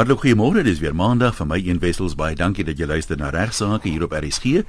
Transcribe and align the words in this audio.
Hartlik 0.00 0.22
goeiemôre, 0.22 0.62
dis 0.64 0.78
weer 0.80 0.94
Maandag 0.96 1.34
van 1.36 1.50
my 1.50 1.58
een 1.60 1.76
wessels 1.82 2.14
baie 2.16 2.32
dankie 2.32 2.64
dat 2.64 2.78
jy 2.80 2.86
luister 2.88 3.18
na 3.20 3.28
regsaake 3.34 3.90
hier 3.90 4.06
op 4.06 4.14
RSG 4.16 4.62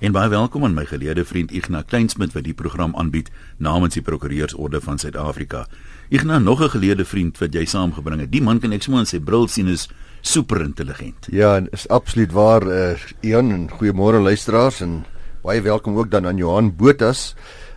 en 0.00 0.14
baie 0.16 0.30
welkom 0.32 0.64
aan 0.64 0.72
my 0.72 0.86
geleede 0.88 1.26
vriend 1.28 1.52
Ignas 1.52 1.84
Kleinsmid 1.90 2.32
wat 2.32 2.46
die 2.46 2.54
program 2.56 2.94
aanbied 2.96 3.28
namens 3.60 3.98
die 3.98 4.02
Prokureursorde 4.06 4.80
van 4.80 4.96
Suid-Afrika. 4.96 5.66
Ignas, 6.08 6.40
nog 6.40 6.62
'n 6.64 6.72
geleede 6.72 7.04
vriend 7.04 7.36
wat 7.38 7.52
jy 7.52 7.66
saamgebring 7.66 8.20
het. 8.20 8.32
Die 8.32 8.40
man 8.40 8.60
kan 8.60 8.72
ek 8.72 8.82
sommer 8.82 9.00
aan 9.00 9.06
sy 9.06 9.20
bril 9.20 9.46
sien 9.48 9.68
is 9.68 9.90
super 10.22 10.62
intelligent. 10.62 11.28
Ja, 11.30 11.60
is 11.70 11.88
absoluut 11.88 12.32
waar. 12.32 12.62
Uh, 12.62 12.96
Ian 13.20 13.50
en 13.50 13.68
goeiemôre 13.68 14.22
luisteraars 14.22 14.80
en 14.80 15.04
baie 15.42 15.60
welkom 15.60 15.98
ook 15.98 16.10
dan 16.10 16.26
aan 16.26 16.36
Johan 16.36 16.76
Botas, 16.76 17.34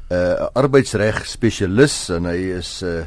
'n 0.09 0.13
uh, 0.13 0.47
arbeidsreg 0.53 1.27
spesialis 1.27 2.09
en 2.09 2.23
hy 2.23 2.55
is 2.55 2.81
'n 2.81 2.87
uh, 2.87 3.03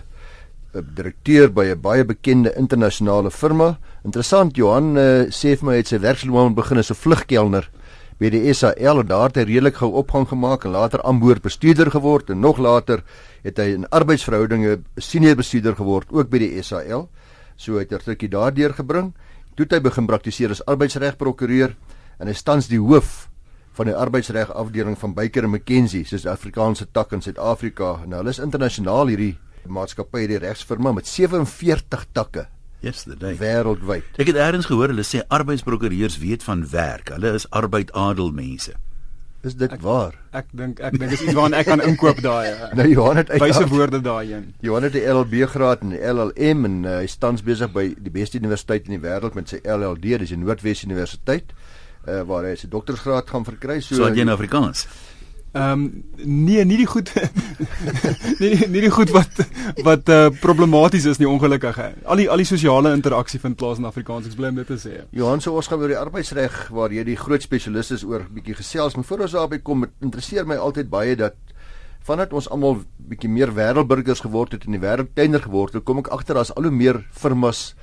direkteur 0.95 1.52
by 1.52 1.64
'n 1.73 1.80
baie 1.80 2.05
bekende 2.05 2.52
internasionale 2.57 3.30
firma. 3.30 3.79
Interessant, 4.05 4.52
Johan 4.52 4.98
uh, 5.00 5.05
sê 5.32 5.55
vir 5.57 5.64
my 5.64 5.75
hy 5.79 5.81
het 5.81 5.89
sy 5.89 5.99
werksloopbaan 6.03 6.54
begin 6.54 6.76
as 6.76 6.90
'n 6.93 7.00
vlugkelner 7.00 7.71
by 8.21 8.29
die 8.31 8.53
SAL 8.53 9.00
en 9.00 9.08
daar 9.08 9.31
het 9.32 9.39
hy 9.40 9.45
redelik 9.49 9.81
gou 9.81 9.89
opgang 9.96 10.29
gemaak 10.29 10.67
en 10.68 10.75
later 10.76 11.00
aanboord 11.03 11.43
bestuurder 11.43 11.90
geword 11.90 12.31
en 12.31 12.40
nog 12.40 12.61
later 12.61 13.03
het 13.43 13.57
hy 13.59 13.72
in 13.75 13.89
arbeidsverhoudinge 13.89 14.82
senior 15.00 15.36
bestuurder 15.40 15.75
geword 15.75 16.12
ook 16.12 16.29
by 16.29 16.39
die 16.39 16.62
SAL. 16.62 17.09
So 17.57 17.79
het 17.81 17.90
hy 17.90 17.96
'n 17.96 18.04
rukkie 18.07 18.29
daardeur 18.29 18.75
gebring. 18.75 19.14
Toe 19.57 19.64
het 19.64 19.72
hy 19.72 19.81
begin 19.81 20.07
praktiseer 20.07 20.50
as 20.50 20.64
arbeidsregprokureur 20.67 21.75
en 22.21 22.26
hy 22.26 22.34
tans 22.34 22.68
die 22.68 22.79
hoof 22.79 23.31
van 23.73 23.86
die 23.86 23.96
arbeidsreg 23.96 24.53
afdeling 24.53 24.98
van 24.98 25.14
Baker 25.14 25.48
& 25.48 25.50
McKenzie, 25.50 26.04
soos 26.04 26.23
die 26.23 26.31
Afrikaanse 26.31 26.86
tak 26.93 27.12
in 27.12 27.23
Suid-Afrika. 27.23 28.04
Nou 28.07 28.18
hulle 28.18 28.31
is 28.31 28.39
internasionaal 28.39 29.07
hierdie 29.07 29.39
maatskappy 29.67 30.26
die 30.26 30.39
regsfirma 30.39 30.93
met 30.93 31.07
47 31.07 32.06
takke. 32.12 32.53
Yesterday. 32.84 33.37
Wêreldwyd. 33.41 34.17
Ek 34.20 34.29
het 34.31 34.41
eers 34.41 34.69
gehoor 34.69 34.93
hulle 34.93 35.06
sê 35.06 35.23
arbeidsprokureurs 35.33 36.19
weet 36.23 36.45
van 36.45 36.65
werk. 36.70 37.15
Hulle 37.17 37.33
is 37.39 37.47
arbeidsadelmense. 37.51 38.77
Is 39.45 39.57
dit 39.61 39.73
ek, 39.73 39.83
waar? 39.85 40.15
Ek 40.33 40.47
dink 40.57 40.79
ek 40.81 40.95
dink 40.97 41.13
is 41.13 41.23
iets 41.27 41.37
waarna 41.37 41.61
ek 41.61 41.69
kan 41.69 41.83
inkoop 41.85 42.23
daai. 42.25 42.55
nou 42.79 42.87
Johan 42.89 43.21
het 43.21 43.33
wyse 43.43 43.67
woorde 43.69 44.01
daai 44.05 44.33
in. 44.39 44.47
Johan 44.65 44.87
het 44.89 44.97
die 44.97 45.05
LLB 45.05 45.45
graad 45.53 45.85
en 45.85 45.93
die 45.93 46.01
LLM 46.01 46.65
en 46.69 46.79
uh, 46.85 46.95
hy 47.03 47.09
staan 47.13 47.37
besig 47.45 47.73
by 47.75 47.91
die 47.93 48.13
beste 48.15 48.41
universiteit 48.41 48.89
in 48.89 48.97
die 48.97 49.03
wêreld 49.05 49.37
met 49.37 49.53
sy 49.53 49.61
LLD, 49.61 50.17
dis 50.25 50.33
die 50.33 50.41
Noordwes 50.41 50.85
Universiteit, 50.89 51.53
uh, 52.09 52.23
waar 52.29 52.48
hy 52.48 52.55
sy 52.61 52.73
doktorsgraad 52.73 53.29
gaan 53.29 53.45
verkry. 53.45 53.83
So, 53.85 54.01
so 54.01 54.09
jy 54.09 54.25
in 54.25 54.33
Afrikaans. 54.33 54.87
Ehm 55.55 55.73
um, 55.73 56.05
nee, 56.17 56.65
nie 56.65 56.77
die 56.81 56.87
goed 56.87 57.13
nie 58.43 58.57
nie 58.67 58.81
die 58.83 58.91
goed 58.91 59.13
wat 59.15 59.37
wat 59.87 60.09
uh, 60.11 60.27
problematies 60.43 61.05
is 61.07 61.21
nie 61.23 61.29
ongelukkig. 61.31 61.77
Al 62.11 62.19
die 62.19 62.27
al 62.27 62.43
die 62.43 62.49
sosiale 62.49 62.91
interaksie 62.97 63.39
vind 63.39 63.55
plaas 63.61 63.79
in 63.79 63.87
Afrikaans. 63.87 64.27
Ek 64.27 64.35
bly 64.35 64.51
om 64.51 64.59
dit 64.59 64.67
te 64.67 64.81
sê. 64.83 64.97
Johan, 65.15 65.39
so 65.45 65.55
ons 65.55 65.71
gaan 65.71 65.79
oor 65.79 65.93
die 65.95 66.01
arbeidsreg 66.01 66.57
waar 66.75 66.91
jy 66.91 67.05
die 67.07 67.15
groot 67.21 67.47
spesialis 67.47 67.93
is 67.95 68.03
oor 68.03 68.25
bietjie 68.35 68.57
gesels. 68.59 68.97
Maar 68.99 69.07
voor 69.13 69.23
ons 69.29 69.37
daarby 69.39 69.61
kom, 69.63 69.87
interesseer 70.03 70.51
my 70.51 70.59
altyd 70.59 70.91
baie 70.91 71.15
dat 71.23 71.39
vandat 72.05 72.35
ons 72.35 72.51
almal 72.51 72.83
bietjie 72.99 73.31
meer 73.31 73.55
wêreldburgers 73.55 74.25
geword 74.27 74.59
het 74.59 74.67
en 74.67 74.75
die 74.75 74.83
wêreld 74.83 75.15
kleiner 75.15 75.47
geword 75.47 75.79
het, 75.79 75.87
kom 75.87 76.03
ek 76.03 76.11
agter 76.19 76.43
as 76.43 76.51
al 76.59 76.67
hoe 76.67 76.75
meer 76.75 76.99
firmas 77.15 77.77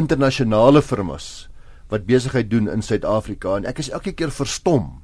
internasionale 0.00 0.80
firmas 0.80 1.50
wat 1.92 2.08
besigheid 2.08 2.48
doen 2.48 2.72
in 2.72 2.80
Suid-Afrika 2.80 3.58
en 3.60 3.68
ek 3.68 3.84
is 3.84 3.92
elke 3.92 4.16
keer 4.16 4.32
verstom 4.32 5.02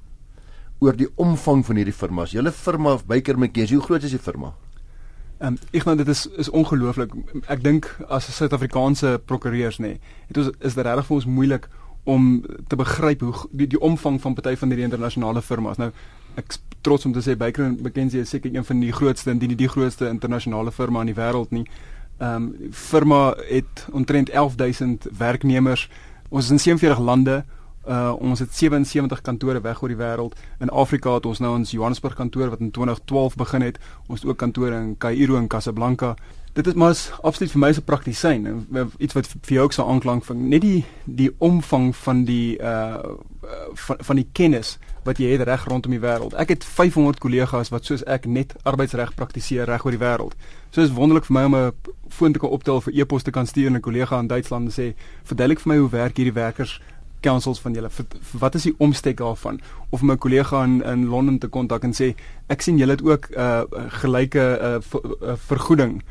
oor 0.78 0.96
die 0.96 1.08
omvang 1.16 1.64
van 1.66 1.76
hierdie 1.80 1.94
firmas. 1.94 2.34
Julle 2.36 2.52
firma 2.52 2.98
Baker 3.06 3.38
McKenzie, 3.38 3.76
hoe 3.76 3.84
groot 3.84 4.02
is 4.02 4.14
die 4.16 4.22
firma? 4.22 4.52
Ehm 5.38 5.56
um, 5.56 5.58
ek 5.76 5.84
nou 5.84 5.96
dit 5.96 6.08
is 6.08 6.26
is 6.40 6.48
ongelooflik. 6.48 7.12
Ek 7.52 7.62
dink 7.64 7.88
as 8.08 8.28
'n 8.28 8.32
Suid-Afrikaanse 8.32 9.20
prokureurs 9.24 9.78
nê, 9.78 9.86
nee, 9.86 10.00
het 10.28 10.36
ons 10.36 10.50
is 10.60 10.74
dit 10.74 10.84
regtig 10.84 11.06
vir 11.06 11.16
ons 11.16 11.26
moeilik 11.26 11.68
om 12.04 12.44
te 12.68 12.76
begryp 12.76 13.20
hoe 13.20 13.34
die, 13.50 13.66
die 13.66 13.80
omvang 13.80 14.20
van 14.20 14.34
party 14.34 14.56
van 14.56 14.68
hierdie 14.68 14.86
internasionale 14.86 15.42
firmas. 15.42 15.76
Nou 15.76 15.90
ek 16.36 16.56
trots 16.80 17.04
om 17.04 17.12
te 17.12 17.20
sê 17.20 17.36
Baker 17.36 17.70
McKenzie 17.72 18.20
is 18.20 18.30
seker 18.30 18.54
een 18.54 18.64
van 18.64 18.80
die 18.80 18.92
grootste 18.92 19.30
en 19.30 19.38
die, 19.38 19.54
die 19.56 19.68
grootste 19.68 20.08
internasionale 20.08 20.72
firma 20.72 21.00
in 21.00 21.12
die 21.12 21.20
wêreld 21.20 21.50
nie. 21.50 21.66
Ehm 22.18 22.34
um, 22.34 22.72
firma 22.72 23.34
het 23.48 23.86
omtrent 23.92 24.30
11000 24.30 25.06
werknemers. 25.18 25.88
Ons 26.28 26.44
is 26.44 26.50
in 26.50 26.58
47 26.58 26.98
lande. 26.98 27.44
Uh 27.86 28.12
ons 28.18 28.38
het 28.38 28.54
77 28.54 29.20
kantore 29.20 29.60
weg 29.60 29.82
oor 29.82 29.88
die 29.88 29.98
wêreld. 29.98 30.34
In 30.58 30.68
Afrika 30.68 31.14
het 31.14 31.26
ons 31.26 31.38
nou 31.38 31.54
ons 31.54 31.70
Johannesburg 31.70 32.14
kantoor 32.14 32.50
wat 32.50 32.60
in 32.60 32.70
2012 32.70 33.36
begin 33.36 33.62
het. 33.62 33.78
Ons 34.06 34.20
het 34.20 34.28
ook 34.30 34.38
kantore 34.38 34.74
in 34.74 34.96
Kaïro 34.98 35.36
en 35.36 35.46
Casablanca. 35.46 36.16
Dit 36.52 36.66
is 36.66 36.74
maar 36.74 36.96
absoluut 37.22 37.52
vir 37.52 37.60
my 37.60 37.72
se 37.72 37.82
praktisyn 37.84 38.46
en 38.46 38.92
iets 38.98 39.14
wat 39.14 39.26
vir 39.28 39.54
jou 39.58 39.64
ook 39.64 39.74
so 39.76 39.84
aanklank 39.84 40.24
van 40.24 40.48
net 40.48 40.64
die 40.64 40.84
die 41.04 41.30
omvang 41.38 41.90
van 41.96 42.24
die 42.24 42.56
uh 42.58 43.16
van 43.86 43.96
van 44.00 44.16
die 44.16 44.28
kennis 44.32 44.78
wat 45.04 45.20
jy 45.22 45.34
het 45.36 45.44
reg 45.46 45.66
rondom 45.68 45.92
die 45.94 46.00
wêreld. 46.02 46.34
Ek 46.34 46.50
het 46.54 46.64
500 46.64 47.20
kollegas 47.22 47.70
wat 47.70 47.86
soos 47.86 48.02
ek 48.10 48.26
net 48.26 48.54
arbeidsreg 48.66 49.14
praktiseer 49.14 49.68
reg 49.68 49.84
oor 49.84 49.94
die 49.94 50.02
wêreld. 50.02 50.34
So 50.74 50.82
is 50.82 50.94
wonderlik 50.96 51.28
vir 51.28 51.36
my 51.36 51.44
om 51.44 51.54
'n 51.56 51.72
foon 52.08 52.32
te 52.32 52.38
kan 52.38 52.50
optel 52.50 52.80
vir 52.80 52.94
e-pos 52.94 53.22
te 53.22 53.30
kan 53.30 53.46
stuur 53.46 53.66
aan 53.68 53.76
'n 53.76 53.80
kollega 53.80 54.18
in 54.18 54.26
Duitsland 54.26 54.66
en 54.66 54.72
sê, 54.72 54.94
"Verduidelik 55.24 55.60
vir 55.60 55.72
my 55.72 55.78
hoe 55.78 55.90
werk 55.90 56.16
hierdie 56.16 56.34
werkers 56.34 56.80
councils 57.20 57.60
van 57.60 57.72
julle. 57.72 57.90
Wat 58.38 58.54
is 58.54 58.62
die 58.62 58.74
omstek 58.78 59.16
daarvan? 59.16 59.60
Of 59.90 60.02
my 60.02 60.16
kollega 60.16 60.64
in 60.64 60.82
in 60.82 61.06
Londen 61.06 61.38
te 61.38 61.48
kontak 61.48 61.84
en 61.84 61.94
sê 61.94 62.14
ek 62.48 62.62
sien 62.62 62.78
julle 62.78 62.92
het 62.92 63.02
ook 63.02 63.28
'n 63.30 63.40
uh, 63.40 63.62
gelyke 63.88 64.58
uh, 64.60 65.00
uh, 65.22 65.36
vergoeding 65.36 66.02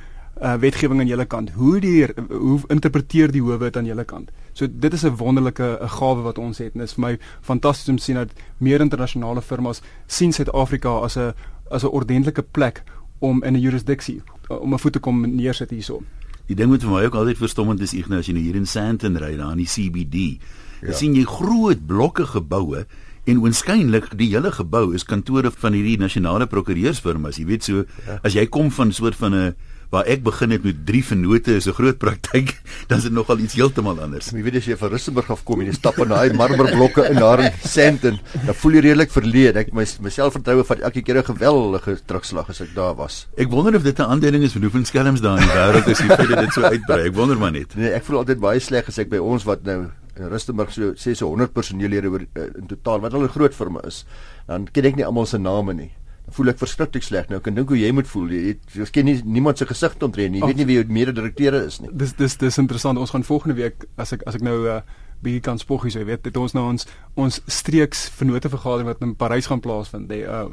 uh, 0.42 0.54
wetgewing 0.60 1.00
aan 1.00 1.08
julle 1.08 1.26
kant. 1.26 1.52
Hoe 1.56 1.80
die 1.80 2.08
hoe 2.30 2.60
interpreteer 2.68 3.32
die 3.32 3.42
howe 3.42 3.58
dit 3.60 3.78
aan 3.78 3.86
julle 3.86 4.04
kant? 4.04 4.32
So 4.54 4.68
dit 4.68 4.94
is 4.94 5.04
'n 5.04 5.16
wonderlike 5.16 5.78
'n 5.82 5.90
gawe 5.90 6.22
wat 6.22 6.38
ons 6.38 6.58
het 6.58 6.74
en 6.74 6.80
dit 6.80 6.90
is 6.90 6.94
vir 6.94 7.06
my 7.06 7.18
fantasties 7.42 7.90
om 7.90 7.98
sien 7.98 8.16
dat 8.16 8.30
meer 8.58 8.82
internasionale 8.82 9.42
firmas 9.42 9.82
sien 10.08 10.34
Suid-Afrika 10.34 10.90
as 10.90 11.18
'n 11.18 11.34
as 11.72 11.84
'n 11.84 11.88
ordentlike 11.88 12.44
plek 12.52 12.84
om 13.20 13.44
in 13.44 13.54
'n 13.54 13.60
jurisdiksie 13.60 14.22
om 14.48 14.74
'n 14.74 14.80
voet 14.80 14.94
te 14.94 15.00
kom 15.00 15.36
neersit 15.36 15.70
hierso. 15.70 16.02
Die 16.46 16.56
ding 16.56 16.70
wat 16.70 16.84
vir 16.84 16.92
my 16.92 17.06
ook 17.06 17.16
altyd 17.16 17.38
verstommend 17.38 17.82
is, 17.82 17.94
Ignas, 17.94 18.20
as 18.20 18.28
jy 18.28 18.34
nou 18.34 18.44
hier 18.44 18.56
in 18.56 18.68
Sandton 18.68 19.18
ry, 19.18 19.36
daar 19.38 19.52
in 19.52 19.64
die 19.64 19.66
CBD, 19.66 20.38
Ja. 20.82 20.94
sien 20.94 21.16
jy 21.16 21.24
groot 21.24 21.86
blokke 21.88 22.26
geboue 22.26 22.86
en 23.26 23.42
oënskynlik 23.42 24.12
die 24.18 24.30
hele 24.34 24.52
gebou 24.54 24.94
is 24.94 25.06
kantore 25.08 25.52
van 25.52 25.74
hierdie 25.74 25.98
nasionale 25.98 26.46
prokureursfirmas. 26.48 27.40
Jy 27.42 27.46
weet 27.50 27.64
so 27.64 27.86
ja. 28.06 28.20
as 28.24 28.36
jy 28.38 28.46
kom 28.46 28.70
van 28.72 28.92
soort 28.94 29.18
van 29.18 29.34
'n 29.34 29.56
waar 29.90 30.06
ek 30.06 30.24
begin 30.24 30.52
het 30.52 30.64
met 30.64 30.86
drie 30.86 31.04
vennote 31.06 31.56
is 31.56 31.68
'n 31.68 31.74
groot 31.74 31.98
praktyk, 31.98 32.56
dan 32.88 32.98
is 32.98 33.04
dit 33.04 33.14
nogal 33.14 33.40
iets 33.40 33.54
heeltemal 33.54 34.00
anders. 34.02 34.32
Jy 34.32 34.44
weet 34.44 34.56
as 34.56 34.66
jy 34.66 34.78
van 34.78 34.90
Russenburg 34.90 35.32
af 35.32 35.44
kom 35.44 35.62
en 35.62 35.68
jy 35.68 35.74
stap 35.74 35.98
in 36.00 36.10
daai 36.10 36.34
marmerblokke 36.34 37.10
in 37.10 37.20
daar 37.20 37.40
in 37.40 37.52
Sandton, 37.64 38.20
dan 38.46 38.56
voel 38.56 38.74
jy 38.74 38.82
redelik 38.90 39.12
verleë. 39.12 39.56
Ek 39.56 39.74
my 39.74 39.86
myself 40.02 40.34
vertroue 40.34 40.64
van 40.64 40.82
elke 40.82 41.02
keer 41.02 41.18
'n 41.18 41.24
geweldige 41.24 42.00
terugslag 42.06 42.50
as 42.50 42.62
ek 42.62 42.76
daar 42.76 42.96
was. 42.96 43.28
Ek 43.38 43.50
wonder 43.50 43.76
of 43.76 43.84
dit 43.84 44.00
'n 44.00 44.02
aanduiding 44.02 44.44
is 44.44 44.52
van 44.52 44.62
hoeveel 44.62 44.86
skelms 44.86 45.22
daar 45.22 45.38
in 45.40 45.48
die 45.48 45.56
wêreld 45.56 45.88
is, 45.88 46.00
jy 46.00 46.08
weet 46.08 46.40
dit 46.40 46.54
so 46.54 46.62
uitbrei. 46.62 47.08
Ek 47.08 47.16
wonder 47.16 47.38
maar 47.38 47.52
net. 47.52 47.76
Nee, 47.76 47.92
ek 47.92 48.04
voel 48.04 48.18
altyd 48.18 48.40
baie 48.40 48.60
sleg 48.60 48.88
as 48.88 48.98
ek 48.98 49.10
by 49.10 49.18
ons 49.18 49.44
wat 49.44 49.64
nou 49.64 49.92
in 50.16 50.30
Rustenburg 50.32 50.72
so 50.72 50.94
sê 50.96 51.14
so 51.16 51.28
100 51.28 51.54
personeellede 51.54 52.08
oor 52.08 52.24
uh, 52.24 52.48
in 52.56 52.68
totaal 52.68 53.02
wat 53.04 53.14
al 53.14 53.24
'n 53.24 53.36
groot 53.36 53.54
firma 53.54 53.82
is. 53.86 54.06
Dan 54.48 54.68
ken 54.72 54.86
ek 54.86 54.96
nie 54.96 55.06
almal 55.06 55.26
se 55.26 55.38
name 55.38 55.74
nie. 55.74 55.92
Voel 56.34 56.50
ek 56.54 56.58
verskriklik 56.58 57.06
sleg. 57.06 57.30
Nou 57.30 57.40
kan 57.44 57.54
dink 57.58 57.70
hoe 57.70 57.78
jy 57.78 57.92
moet 57.94 58.08
voel. 58.10 58.32
Jy 58.34 58.56
het 58.56 58.92
ken 58.96 59.06
nie 59.06 59.20
niemand 59.24 59.62
se 59.62 59.68
gesig 59.70 59.94
ontreen 60.02 60.34
nie. 60.34 60.42
Jy 60.42 60.52
weet 60.52 60.62
nie 60.62 60.70
wie 60.72 60.78
jou 60.80 60.86
mede-direkteure 60.98 61.66
is 61.68 61.80
nie. 61.84 61.92
Dis 61.94 62.16
dis 62.18 62.38
dis 62.42 62.62
interessant. 62.62 63.00
Ons 63.00 63.14
gaan 63.14 63.26
volgende 63.28 63.58
week 63.60 63.86
as 64.02 64.16
ek 64.16 64.26
as 64.26 64.40
ek 64.40 64.46
nou 64.46 64.58
uh, 64.66 64.80
bietjie 65.26 65.44
kan 65.46 65.60
spoggies, 65.62 65.98
jy 65.98 66.06
weet, 66.08 66.24
dit 66.28 66.38
ons 66.40 66.56
nou 66.56 66.66
ons 66.72 66.88
ons 67.16 67.38
streeks 67.48 68.10
vennote 68.18 68.50
vergadering 68.52 68.90
wat 68.90 69.04
in 69.06 69.14
Parys 69.16 69.48
gaan 69.48 69.62
plaasvind. 69.64 70.10
Die 70.12 70.24
uh, 70.28 70.46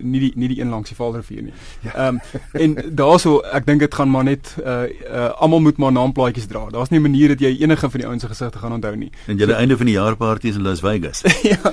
nie 0.00 0.22
die 0.22 0.30
nie 0.40 0.48
die 0.54 0.60
een 0.60 0.72
langs 0.72 0.88
die 0.88 0.96
Vaalrivier 0.96 1.42
nie. 1.48 1.54
Ja. 1.84 1.92
Ehm 1.94 2.20
ja. 2.20 2.38
um, 2.38 2.46
en 2.64 2.94
daaroor 2.96 3.44
ek 3.54 3.66
dink 3.68 3.84
dit 3.84 3.94
gaan 3.94 4.10
maar 4.10 4.24
net 4.24 4.54
uh, 4.62 4.88
uh 4.88 5.28
almal 5.44 5.60
moet 5.66 5.78
maar 5.78 5.92
naamplaatjies 5.92 6.48
dra. 6.48 6.64
Daar's 6.72 6.90
nie 6.90 6.98
'n 6.98 7.02
manier 7.02 7.28
dat 7.34 7.40
jy 7.44 7.52
enige 7.60 7.90
van 7.90 8.00
die 8.00 8.08
ouens 8.08 8.22
se 8.22 8.28
gesigte 8.28 8.58
gaan 8.58 8.72
onthou 8.72 8.96
nie. 8.96 9.10
En 9.26 9.36
julle 9.36 9.52
so, 9.52 9.58
einde 9.58 9.76
van 9.76 9.86
die 9.86 9.94
jaar 9.94 10.16
partytjies 10.16 10.56
in 10.56 10.62
Las 10.62 10.80
Vegas. 10.80 11.22
ja. 11.52 11.72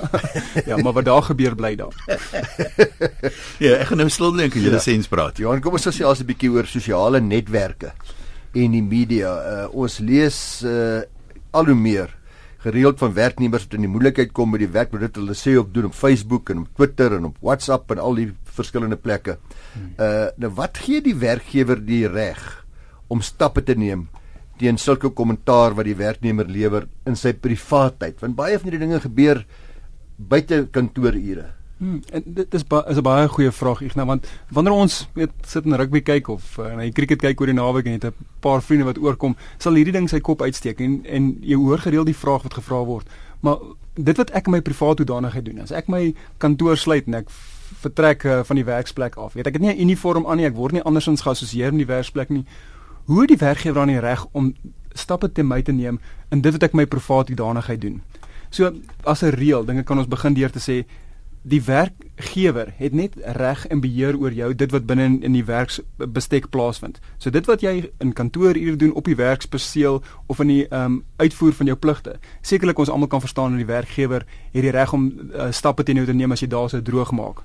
Ja, 0.66 0.76
maar 0.76 0.92
wat 0.92 1.04
daar 1.04 1.22
gebeur 1.22 1.54
bly 1.54 1.74
daar. 1.76 1.94
ja, 3.64 3.72
ek 3.76 3.86
gaan 3.86 3.98
nou 3.98 4.08
stil 4.08 4.32
dink 4.32 4.54
en 4.54 4.60
julle 4.60 4.80
ja. 4.80 4.82
sens 4.82 5.08
praat. 5.08 5.38
Johan, 5.38 5.60
kom 5.60 5.72
ons 5.72 5.88
sê 5.88 6.04
as 6.04 6.20
'n 6.20 6.26
bietjie 6.26 6.50
oor 6.50 6.66
sosiale 6.66 7.20
netwerke 7.20 7.92
en 8.52 8.70
die 8.70 8.82
media. 8.82 9.32
Uh, 9.32 9.74
ons 9.74 9.98
lees 9.98 10.62
uh 10.64 11.02
al 11.56 11.64
hoe 11.64 11.74
meer 11.74 12.15
gereeld 12.66 12.98
van 12.98 13.14
werknemers 13.14 13.66
wat 13.66 13.76
in 13.78 13.86
die 13.86 13.90
moeilikheid 13.90 14.32
kom 14.34 14.50
met 14.50 14.64
die 14.64 14.72
werk 14.74 14.90
wat 14.94 15.04
dit 15.06 15.18
hulle 15.20 15.36
sê 15.38 15.54
op 15.60 15.72
doen 15.74 15.86
op 15.90 15.94
Facebook 15.94 16.50
en 16.50 16.64
op 16.64 16.70
Twitter 16.74 17.14
en 17.18 17.28
op 17.30 17.36
WhatsApp 17.44 17.92
en 17.94 18.02
al 18.02 18.18
die 18.18 18.28
verskillende 18.58 18.98
plekke. 18.98 19.36
Hmm. 19.74 19.92
Uh 20.02 20.28
nou 20.42 20.50
wat 20.58 20.80
gee 20.82 21.02
die 21.04 21.14
werkgewer 21.20 21.82
die 21.82 22.04
reg 22.10 22.42
om 23.12 23.22
stappe 23.22 23.62
te 23.62 23.76
neem 23.78 24.08
teen 24.58 24.80
sulke 24.80 25.10
kommentaar 25.12 25.76
wat 25.76 25.86
die 25.86 25.98
werknemer 25.98 26.48
lewer 26.48 26.88
in 27.06 27.16
sy 27.18 27.34
privaatheid? 27.36 28.18
Want 28.22 28.38
baie 28.38 28.58
van 28.58 28.70
hierdie 28.70 28.86
dinge 28.86 29.02
gebeur 29.04 29.44
buite 30.16 30.64
kantoorure. 30.72 31.50
Hmm, 31.78 32.00
en 32.10 32.22
dit 32.24 32.54
is 32.54 32.64
ba 32.64 32.84
is 32.88 32.96
'n 32.96 33.02
baie 33.02 33.28
goeie 33.28 33.52
vraag 33.52 33.80
Ignas 33.80 34.06
want 34.06 34.26
wanneer 34.48 34.72
ons 34.72 35.08
weet 35.12 35.30
sit 35.46 35.64
in 35.64 35.74
rugby 35.74 36.00
kyk 36.00 36.28
of 36.28 36.58
uh, 36.58 36.74
na 36.74 36.90
cricket 36.90 37.20
kyk 37.20 37.40
oor 37.40 37.46
die 37.46 37.54
naweek 37.54 37.86
en 37.86 37.92
het 37.92 38.04
'n 38.04 38.14
paar 38.40 38.62
vriende 38.62 38.84
wat 38.84 38.98
oorkom, 38.98 39.36
sal 39.58 39.74
hierdie 39.74 39.92
ding 39.92 40.08
sy 40.08 40.20
kop 40.20 40.42
uitsteek 40.42 40.80
en 40.80 41.04
en 41.04 41.36
jy 41.40 41.54
hoor 41.54 41.78
gereeld 41.78 42.06
die 42.06 42.16
vraag 42.16 42.42
wat 42.42 42.54
gevra 42.54 42.84
word. 42.84 43.08
Maar 43.40 43.56
dit 43.94 44.16
wat 44.16 44.30
ek 44.30 44.46
in 44.46 44.52
my 44.52 44.60
privaat 44.60 44.98
hoedanigheid 44.98 45.44
doen, 45.44 45.60
as 45.60 45.70
ek 45.70 45.88
my 45.88 46.14
kantoor 46.38 46.76
sluit 46.76 47.06
en 47.06 47.14
ek 47.14 47.28
vertrek 47.82 48.24
uh, 48.24 48.40
van 48.44 48.56
die 48.56 48.64
werksplek 48.64 49.16
af, 49.16 49.32
weet 49.32 49.46
ek 49.46 49.52
het 49.52 49.62
nie 49.62 49.74
'n 49.74 49.80
uniform 49.80 50.26
aan 50.26 50.36
nie, 50.36 50.46
ek 50.46 50.54
word 50.54 50.72
nie 50.72 50.82
andersins 50.82 51.20
geassosieer 51.20 51.70
met 51.72 51.86
die 51.86 51.94
werksplek 51.94 52.28
nie. 52.28 52.44
Hoe 53.04 53.20
het 53.20 53.28
die 53.28 53.46
werkgewer 53.46 53.74
dan 53.74 53.88
die 53.88 54.00
reg 54.00 54.26
om 54.32 54.54
stappe 54.94 55.32
te 55.32 55.42
my 55.42 55.62
te 55.62 55.72
neem 55.72 56.00
in 56.30 56.40
dit 56.40 56.52
wat 56.52 56.62
ek 56.62 56.72
my 56.74 56.86
privaat 56.86 57.28
hoedanigheid 57.28 57.80
doen? 57.80 58.02
So 58.50 58.72
as 59.04 59.22
'n 59.22 59.30
reël, 59.30 59.64
dinge 59.64 59.82
kan 59.82 59.98
ons 59.98 60.08
begin 60.08 60.34
deur 60.34 60.50
te 60.50 60.58
sê 60.58 60.86
die 61.46 61.62
werkgewer 61.62 62.72
het 62.76 62.92
net 62.92 63.14
reg 63.38 63.66
en 63.70 63.80
beheer 63.80 64.16
oor 64.18 64.34
jou 64.34 64.48
dit 64.54 64.72
wat 64.74 64.86
binne 64.86 65.04
in, 65.06 65.16
in 65.22 65.34
die 65.36 65.44
werksbestek 65.46 66.48
plaasvind. 66.50 66.98
So 67.22 67.30
dit 67.30 67.46
wat 67.46 67.62
jy 67.62 67.90
in 68.02 68.14
kantoorure 68.18 68.74
doen 68.76 68.94
op 68.98 69.06
die 69.06 69.18
werksperseel 69.18 70.00
of 70.26 70.42
in 70.42 70.50
die 70.50 70.64
ehm 70.66 70.96
um, 70.98 71.04
uitvoer 71.16 71.54
van 71.54 71.70
jou 71.70 71.76
pligte. 71.78 72.16
Sekerlik 72.42 72.78
ons 72.82 72.90
almal 72.90 73.08
kan 73.08 73.22
verstaan 73.22 73.54
dat 73.54 73.62
die 73.62 73.70
werkgewer 73.70 74.26
het 74.52 74.66
die 74.66 74.74
reg 74.74 74.92
om 74.92 75.06
uh, 75.06 75.50
stappe 75.50 75.86
teen 75.86 76.02
jou 76.02 76.06
te 76.06 76.16
neem 76.18 76.34
as 76.34 76.42
jy 76.42 76.50
daar 76.50 76.68
sou 76.70 76.82
droog 76.82 77.14
maak. 77.14 77.44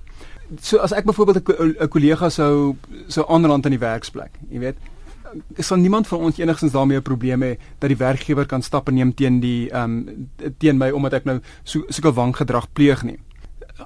So 0.62 0.82
as 0.82 0.92
ek 0.98 1.06
byvoorbeeld 1.06 1.46
'n 1.48 1.88
kollega 1.88 2.30
sou 2.30 2.76
sou 3.08 3.26
aanrand 3.30 3.66
in 3.66 3.78
die 3.78 3.86
werksplek, 3.86 4.32
jy 4.50 4.60
weet, 4.60 4.78
dan 5.68 5.82
niemand 5.82 6.08
van 6.08 6.20
ons 6.20 6.38
enigstens 6.38 6.72
daarmee 6.72 6.98
'n 6.98 7.02
probleem 7.02 7.42
hê 7.42 7.58
dat 7.80 7.90
die 7.90 7.98
werkgewer 7.98 8.46
kan 8.46 8.62
stappe 8.62 8.92
neem 8.92 9.14
teen 9.14 9.40
die 9.40 9.70
ehm 9.70 9.84
um, 9.84 10.30
teen 10.58 10.78
my 10.78 10.90
omdat 10.90 11.14
ek 11.14 11.26
nou 11.26 11.40
so 11.64 11.84
sulke 11.88 12.14
wanggedrag 12.14 12.74
pleeg 12.74 13.04
nie 13.04 13.20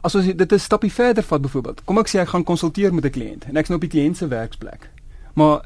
as 0.02 0.16
ons 0.16 0.26
dit 0.26 0.52
'n 0.52 0.60
stappie 0.60 0.92
verder 0.92 1.24
vat 1.24 1.42
byvoorbeeld. 1.42 1.84
Kom 1.86 1.98
ek 1.98 2.10
sê 2.10 2.20
ek 2.20 2.28
gaan 2.28 2.44
konsulteer 2.44 2.94
met 2.94 3.06
'n 3.06 3.10
kliënt 3.10 3.46
en 3.48 3.58
ek's 3.58 3.70
nou 3.70 3.82
op 3.82 3.90
die 3.90 4.00
kliënt 4.00 4.18
se 4.18 4.28
werksplek. 4.28 4.90
Maar 5.34 5.66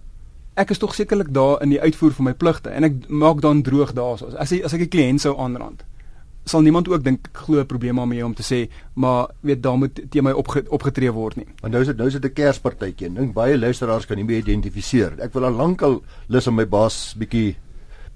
ek 0.55 0.69
is 0.69 0.77
tog 0.77 0.95
sekerlik 0.95 1.33
daar 1.33 1.61
in 1.61 1.69
die 1.69 1.81
uitvoer 1.81 2.11
van 2.11 2.25
my 2.25 2.33
pligte 2.33 2.69
en 2.69 2.83
ek 2.83 3.07
maak 3.07 3.41
dan 3.41 3.61
droog 3.61 3.93
daarso. 3.93 4.25
As 4.37 4.51
ek 4.51 4.63
as 4.63 4.73
ek 4.73 4.81
'n 4.81 4.87
kliënt 4.87 5.21
sou 5.21 5.37
aanrand, 5.37 5.83
sal 6.49 6.61
niemand 6.61 6.89
ook 6.89 7.03
dink 7.03 7.29
glo 7.31 7.59
'n 7.59 7.65
probleem 7.65 7.95
daarmee 7.95 8.25
om 8.25 8.33
te 8.33 8.43
sê, 8.43 8.69
maar 8.93 9.27
weet 9.41 9.63
daar 9.63 9.77
moet 9.77 10.01
teen 10.09 10.23
my 10.23 10.31
opge, 10.31 10.63
opgetree 10.69 11.11
word 11.11 11.35
nie. 11.35 11.47
Want 11.61 11.73
nou 11.73 11.81
is 11.81 11.87
dit 11.87 11.97
nou 11.97 12.07
is 12.07 12.13
dit 12.13 12.25
'n 12.25 12.33
kerspartytjie. 12.33 13.13
Dink 13.13 13.33
baie 13.33 13.57
luisteraars 13.57 14.05
kan 14.05 14.17
nie 14.17 14.25
meer 14.25 14.37
identifiseer. 14.37 15.19
Ek 15.19 15.33
wil 15.33 15.45
al 15.45 15.51
lankal 15.51 16.03
lus 16.27 16.47
om 16.47 16.55
my 16.55 16.65
baas 16.65 17.15
bietjie 17.17 17.55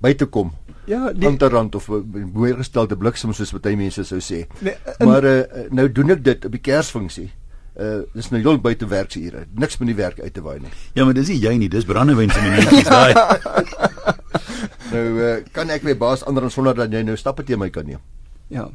by 0.04 0.14
te 0.20 0.28
kom 0.28 0.52
Ja, 0.86 1.14
die 1.16 1.28
Antarant 1.28 1.76
of 1.76 1.88
mooi 1.88 2.52
gestelde 2.58 2.98
bliksem 3.00 3.32
soos 3.34 3.54
baie 3.56 3.78
mense 3.80 4.04
sou 4.08 4.20
sê. 4.20 4.44
Nee, 4.60 4.76
in, 4.98 5.08
maar 5.08 5.24
uh, 5.24 5.68
nou 5.72 5.88
doen 5.92 6.12
ek 6.18 6.24
dit 6.26 6.48
op 6.50 6.56
die 6.58 6.62
Kersfunksie. 6.64 7.30
Uh 7.74 8.04
dis 8.14 8.28
nou 8.30 8.42
heel 8.44 8.60
buite 8.62 8.88
werksure. 8.90 9.46
Niks 9.58 9.80
met 9.82 9.90
die 9.90 9.98
werk 9.98 10.20
uit 10.20 10.34
te 10.36 10.44
waai 10.44 10.60
nie. 10.60 10.74
Ja, 10.98 11.06
maar 11.08 11.16
dis 11.18 11.32
nie 11.32 11.40
jy 11.42 11.56
nie, 11.58 11.70
dis 11.72 11.88
brandewyn 11.88 12.30
se 12.34 12.44
minuutjies 12.44 12.92
daai. 12.92 13.16
nou 14.92 15.06
uh, 15.24 15.38
kan 15.56 15.72
ek 15.74 15.88
my 15.88 15.96
baas 15.98 16.26
ander 16.28 16.50
sonder 16.52 16.76
dat 16.78 16.92
jy 16.94 17.06
nou 17.08 17.16
stappe 17.18 17.48
teen 17.48 17.64
my 17.64 17.72
kan 17.74 17.88
neem. 17.88 18.04
Ja. 18.52 18.68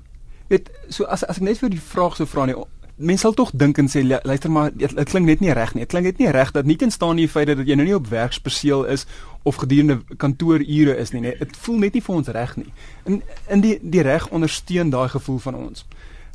Weet, 0.49 0.73
so 0.89 1.05
as 1.13 1.27
as 1.29 1.43
ek 1.43 1.45
net 1.51 1.61
vir 1.61 1.77
die 1.77 1.83
vraag 1.93 2.17
sou 2.17 2.27
vra 2.27 2.49
nie 2.49 2.57
mense 2.99 3.23
sal 3.23 3.35
tog 3.35 3.51
dink 3.55 3.79
en 3.79 3.89
sê 3.91 4.03
luister 4.03 4.51
maar 4.51 4.73
dit 4.75 5.11
klink 5.11 5.27
net 5.27 5.41
nie 5.41 5.53
reg 5.55 5.75
nie. 5.75 5.85
Dit 5.87 5.93
klink 5.95 6.07
net 6.07 6.19
nie 6.19 6.31
reg 6.35 6.51
dat 6.55 6.67
nie 6.67 6.77
tenstaan 6.77 7.17
die 7.21 7.29
feit 7.31 7.47
dat 7.51 7.63
jy 7.67 7.77
nou 7.79 7.87
nie 7.87 7.97
op 7.97 8.11
werksperseel 8.11 8.85
is 8.91 9.07
of 9.47 9.61
gedurende 9.63 10.01
kantoorure 10.17 10.97
is 10.99 11.15
nie. 11.15 11.23
Dit 11.39 11.57
voel 11.63 11.79
net 11.85 11.95
nie 11.95 12.03
vir 12.03 12.17
ons 12.17 12.29
reg 12.35 12.57
nie. 12.59 12.73
In 13.07 13.23
in 13.49 13.65
die 13.65 13.79
die 13.83 14.03
reg 14.03 14.29
ondersteun 14.35 14.91
daai 14.91 15.09
gevoel 15.15 15.39
van 15.47 15.55
ons. 15.55 15.87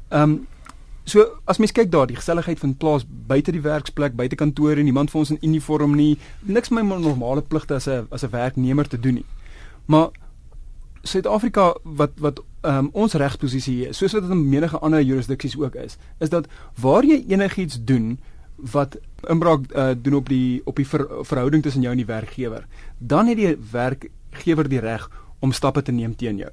Ehm 0.09 0.23
um, 0.23 0.41
so 1.05 1.25
as 1.45 1.59
mens 1.59 1.75
kyk 1.75 1.91
daar 1.91 2.07
die 2.07 2.15
geselligheid 2.15 2.59
van 2.59 2.77
plaas 2.79 3.03
buite 3.05 3.51
die 3.51 3.61
werksplek, 3.61 4.15
buite 4.15 4.39
kantore, 4.39 4.83
niemand 4.83 5.11
van 5.11 5.19
ons 5.19 5.33
in 5.35 5.41
uniform 5.41 5.95
nie. 5.95 6.17
Niks 6.41 6.71
my 6.71 6.81
normale 6.81 7.41
pligte 7.41 7.75
as 7.75 7.87
'n 7.87 8.07
as 8.09 8.23
'n 8.23 8.31
werknemer 8.31 8.87
te 8.87 8.99
doen 8.99 9.13
nie. 9.13 9.25
Maar 9.85 10.09
Suid-Afrika 11.03 11.73
wat 11.83 12.19
wat 12.23 12.39
um, 12.63 12.89
ons 12.93 13.13
regsposisie 13.19 13.73
hier, 13.75 13.95
soos 13.95 14.15
wat 14.15 14.23
dit 14.23 14.31
in 14.31 14.43
menige 14.49 14.79
ander 14.79 15.01
jurisdiksies 15.03 15.57
ook 15.59 15.75
is, 15.75 15.97
is 16.23 16.31
dat 16.31 16.47
waar 16.79 17.03
jy 17.03 17.23
enigiets 17.27 17.81
doen 17.83 18.17
wat 18.73 18.97
inbraak 19.29 19.65
uh, 19.75 19.91
doen 19.97 20.19
op 20.21 20.29
die 20.29 20.61
op 20.65 20.79
die 20.79 20.87
ver, 20.87 21.07
verhouding 21.27 21.63
tussen 21.63 21.83
jou 21.83 21.91
en 21.91 21.99
die 21.99 22.07
werkgewer, 22.07 22.67
dan 22.97 23.27
het 23.27 23.37
die 23.37 23.55
werkgewer 23.71 24.69
die 24.69 24.79
reg 24.83 25.09
om 25.43 25.51
stappe 25.51 25.81
te 25.83 25.91
neem 25.91 26.15
teen 26.15 26.39
jou. 26.39 26.51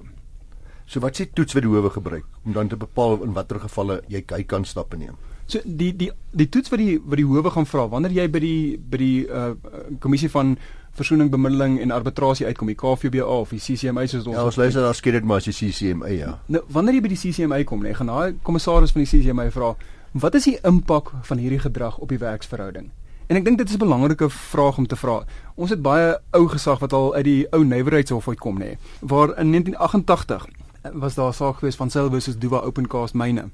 So 0.91 0.99
wat 1.05 1.20
sê 1.20 1.29
toets 1.31 1.55
wat 1.55 1.62
die 1.62 1.70
howe 1.70 1.91
gebruik 1.94 2.26
om 2.44 2.55
dan 2.56 2.69
te 2.69 2.79
bepaal 2.79 3.20
in 3.23 3.35
watter 3.37 3.61
gevalle 3.62 4.00
jy 4.11 4.25
jy 4.26 4.43
kan 4.50 4.67
stappe 4.67 4.99
neem? 4.99 5.14
So 5.47 5.62
die 5.64 5.93
die 5.94 6.11
die 6.35 6.49
toets 6.50 6.70
wat 6.73 6.82
die 6.82 6.99
wat 6.99 7.20
die 7.20 7.26
howe 7.26 7.50
gaan 7.55 7.69
vra 7.70 7.87
wanneer 7.93 8.17
jy 8.19 8.26
by 8.31 8.43
die 8.43 8.62
by 8.79 8.99
die 8.99 9.19
uh 9.26 9.52
kommissie 10.02 10.31
van 10.31 10.56
versoening 10.99 11.31
bemiddeling 11.31 11.81
en 11.81 11.91
arbitrasie 11.91 12.47
uitkom 12.47 12.67
die 12.67 12.77
KVBA 12.77 13.25
of 13.25 13.51
die 13.51 13.61
CCMA 13.61 14.07
soos 14.07 14.27
ons 14.27 14.37
Ja, 14.37 14.45
ons 14.45 14.57
luister 14.57 14.83
daar 14.83 14.95
skielik 14.95 15.25
maar 15.25 15.37
as 15.37 15.45
die 15.45 15.55
CCMA 15.55 16.09
ja. 16.09 16.39
Nou 16.47 16.63
wanneer 16.69 16.95
jy 16.95 17.01
by 17.01 17.09
die 17.09 17.21
CCMA 17.21 17.65
kom, 17.65 17.83
nee, 17.83 17.95
gaan 17.95 18.07
daai 18.07 18.35
kommissaris 18.43 18.93
van 18.93 19.05
die 19.05 19.11
CCMA 19.11 19.51
vra 19.51 19.75
wat 20.13 20.35
is 20.35 20.45
die 20.45 20.59
impak 20.67 21.13
van 21.23 21.39
hierdie 21.39 21.61
gedrag 21.63 21.99
op 21.99 22.09
die 22.09 22.19
werksverhouding? 22.19 22.91
En 23.31 23.39
ek 23.39 23.45
dink 23.47 23.59
dit 23.59 23.69
is 23.69 23.75
'n 23.75 23.79
belangrike 23.79 24.31
vraag 24.31 24.79
om 24.79 24.87
te 24.87 24.97
vra. 24.97 25.23
Ons 25.55 25.71
het 25.71 25.83
baie 25.83 26.19
ou 26.31 26.49
gesag 26.49 26.79
wat 26.79 26.93
al 26.93 27.15
uit 27.15 27.25
die 27.25 27.47
ou 27.53 27.65
nywerheidshof 27.65 28.29
uitkom 28.29 28.59
nê, 28.59 28.77
waar 29.01 29.39
in 29.39 29.51
1988 29.51 30.47
was 30.93 31.15
daar 31.15 31.29
'n 31.29 31.33
saak 31.33 31.57
gewees 31.59 31.77
van 31.77 31.91
Silver 31.91 32.11
versus 32.11 32.39
Duva 32.39 32.59
Open 32.59 32.87
Cast 32.87 33.15
myne. 33.15 33.51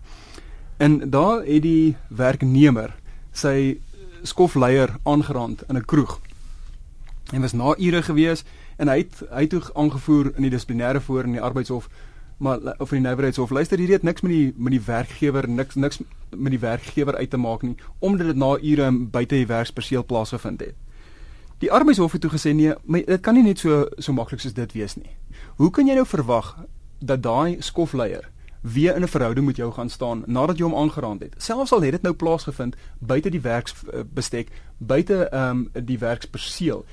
En 0.76 1.10
daar 1.10 1.44
het 1.44 1.62
die 1.62 1.96
werknemer 2.08 2.94
sy 3.32 3.78
skofleier 4.22 4.96
aangerand 5.02 5.62
in 5.68 5.76
'n 5.76 5.84
kroeg. 5.84 6.20
Hy 7.32 7.40
was 7.42 7.52
na 7.52 7.74
ure 7.78 8.02
gewees 8.06 8.44
en 8.78 8.88
hy 8.88 9.00
het 9.02 9.22
hy 9.30 9.46
het 9.46 9.50
toe 9.50 9.62
aangevoer 9.74 10.32
in 10.36 10.46
die 10.46 10.52
dissiplinêre 10.52 11.00
voor 11.02 11.26
in 11.26 11.34
die 11.34 11.42
arbeidshof 11.42 11.88
maar 12.38 12.60
of 12.78 12.92
in 12.92 13.02
die 13.02 13.08
nywerheidshof 13.08 13.50
luister 13.50 13.80
hierdie 13.80 13.96
het 13.96 14.04
niks 14.04 14.22
met 14.22 14.32
die 14.32 14.52
met 14.56 14.74
die 14.76 14.82
werkgewer 14.86 15.48
niks 15.48 15.74
niks 15.74 16.02
met 16.30 16.52
die 16.52 16.60
werkgewer 16.60 17.16
uit 17.16 17.30
te 17.30 17.40
maak 17.40 17.62
nie 17.62 17.74
omdat 17.98 18.26
dit 18.26 18.36
na 18.36 18.52
ure 18.60 18.90
buite 18.92 19.34
die 19.34 19.46
werksperseel 19.46 20.04
plaasgevind 20.04 20.60
het. 20.60 20.74
Die 21.58 21.72
arbeidshof 21.72 22.12
het 22.12 22.20
toe 22.20 22.30
gesê 22.30 22.52
nee, 22.52 22.74
maar 22.84 23.04
dit 23.06 23.20
kan 23.20 23.34
nie 23.34 23.42
net 23.42 23.58
so 23.58 23.86
so 23.98 24.12
maklik 24.12 24.40
soos 24.40 24.54
dit 24.54 24.72
wees 24.76 24.96
nie. 24.96 25.16
Hoe 25.56 25.70
kan 25.70 25.88
jy 25.88 25.96
nou 25.96 26.06
verwag 26.06 26.54
dat 27.00 27.22
daai 27.22 27.56
skofleier 27.60 28.28
weer 28.72 28.94
in 28.94 29.02
'n 29.02 29.08
verhouding 29.08 29.46
met 29.46 29.56
jou 29.56 29.72
gaan 29.72 29.88
staan 29.88 30.22
nadat 30.26 30.58
jy 30.58 30.64
hom 30.64 30.74
aangeraand 30.74 31.22
het. 31.22 31.34
Selfs 31.36 31.72
al 31.72 31.82
het 31.82 31.90
dit 31.90 32.02
nou 32.02 32.14
plaasgevind 32.14 32.76
buite 32.98 33.30
die 33.30 33.40
werksbestek, 33.40 34.48
buite 34.78 35.28
ehm 35.28 35.50
um, 35.50 35.84
die 35.84 35.98
werksperseel. 35.98 36.84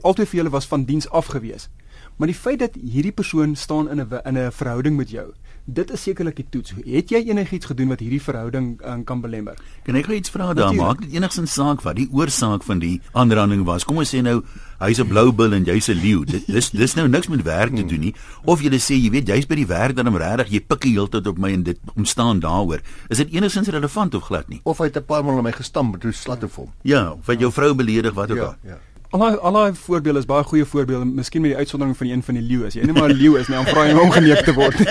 Altyd 0.00 0.28
vir 0.28 0.36
julle 0.36 0.50
was 0.50 0.66
van 0.66 0.84
diens 0.84 1.10
afgewees. 1.10 1.68
Maar 2.16 2.26
die 2.26 2.36
feit 2.36 2.58
dat 2.58 2.74
hierdie 2.74 3.12
persoon 3.12 3.56
staan 3.56 3.90
in 3.90 4.00
'n 4.00 4.20
in 4.24 4.38
'n 4.38 4.52
verhouding 4.52 4.96
met 4.96 5.10
jou, 5.10 5.32
dit 5.66 5.90
is 5.90 6.02
sekerlik 6.02 6.36
die 6.38 6.46
toets. 6.50 6.74
Het 6.86 7.10
jy 7.10 7.20
enigiets 7.26 7.66
gedoen 7.66 7.90
wat 7.90 8.02
hierdie 8.04 8.22
verhouding 8.22 8.68
um, 8.86 9.02
kan 9.06 9.20
belemmer? 9.20 9.58
Kan 9.86 9.98
ek 9.98 10.06
gou 10.06 10.16
iets 10.16 10.30
vra 10.30 10.52
daar? 10.54 10.74
Maak 10.76 11.02
dit 11.02 11.16
enigsins 11.18 11.56
saak 11.58 11.82
wat 11.82 11.98
die 11.98 12.06
oorsaak 12.14 12.62
van 12.66 12.78
die 12.82 13.00
aanranding 13.18 13.64
was? 13.66 13.84
Kom 13.84 13.98
ons 14.02 14.14
sê 14.14 14.22
nou 14.22 14.42
hy's 14.78 15.00
'n 15.00 15.08
blou 15.08 15.32
bil 15.32 15.54
en 15.54 15.64
jy's 15.64 15.88
'n 15.90 15.98
leeu. 15.98 16.24
Dit 16.24 16.46
dis 16.46 16.70
dis 16.70 16.94
nou 16.94 17.08
niks 17.08 17.28
met 17.28 17.42
werk 17.42 17.74
te 17.74 17.84
doen 17.84 18.00
nie. 18.00 18.14
Of 18.44 18.62
jy 18.62 18.70
sê 18.78 18.94
jy 18.94 19.10
weet 19.10 19.28
jy's 19.28 19.46
by 19.46 19.54
die 19.54 19.66
werk 19.66 19.96
dan 19.96 20.06
om 20.06 20.16
regtig 20.16 20.48
jy 20.50 20.60
pikkie 20.60 20.92
heeltyd 20.92 21.26
op 21.26 21.38
my 21.38 21.52
en 21.52 21.62
dit 21.62 21.78
omstaan 21.96 22.40
daaroor. 22.40 22.80
Is 23.08 23.18
dit 23.18 23.32
enigsins 23.32 23.68
relevant 23.68 24.14
of 24.14 24.22
glad 24.22 24.48
nie? 24.48 24.60
Of 24.64 24.78
hy 24.78 24.84
het 24.84 24.96
'n 24.96 25.04
paar 25.04 25.24
maal 25.24 25.38
op 25.38 25.44
my 25.44 25.52
gestamp 25.52 26.00
toe 26.00 26.12
slatte 26.12 26.48
vir 26.48 26.64
hom. 26.64 26.72
Ja, 26.82 27.12
of 27.12 27.26
het 27.26 27.40
jou 27.40 27.52
vrou 27.52 27.74
beledig 27.74 28.14
wat 28.14 28.30
ook 28.30 28.36
ja, 28.36 28.44
al. 28.44 28.56
Ja. 28.62 28.78
Al 29.16 29.22
daai 29.22 29.36
al 29.48 29.52
daai 29.52 29.74
voorbeelde 29.74 30.18
is 30.18 30.26
baie 30.28 30.44
goeie 30.44 30.64
voorbeelde, 30.64 31.04
miskien 31.04 31.40
met 31.40 31.50
die 31.50 31.58
uitsondering 31.58 31.96
van 31.96 32.06
die 32.06 32.14
een 32.14 32.22
van 32.22 32.36
die 32.36 32.42
leeu. 32.44 32.66
As 32.66 32.74
jy 32.76 32.82
net 32.84 32.98
maar 32.98 33.08
'n 33.08 33.16
leeu 33.16 33.38
is, 33.40 33.48
nee, 33.48 33.56
dan 33.56 33.66
vra 33.72 33.86
jy 33.86 33.92
hom 33.92 34.02
om 34.02 34.10
geneek 34.10 34.44
te 34.44 34.52
word. 34.52 34.76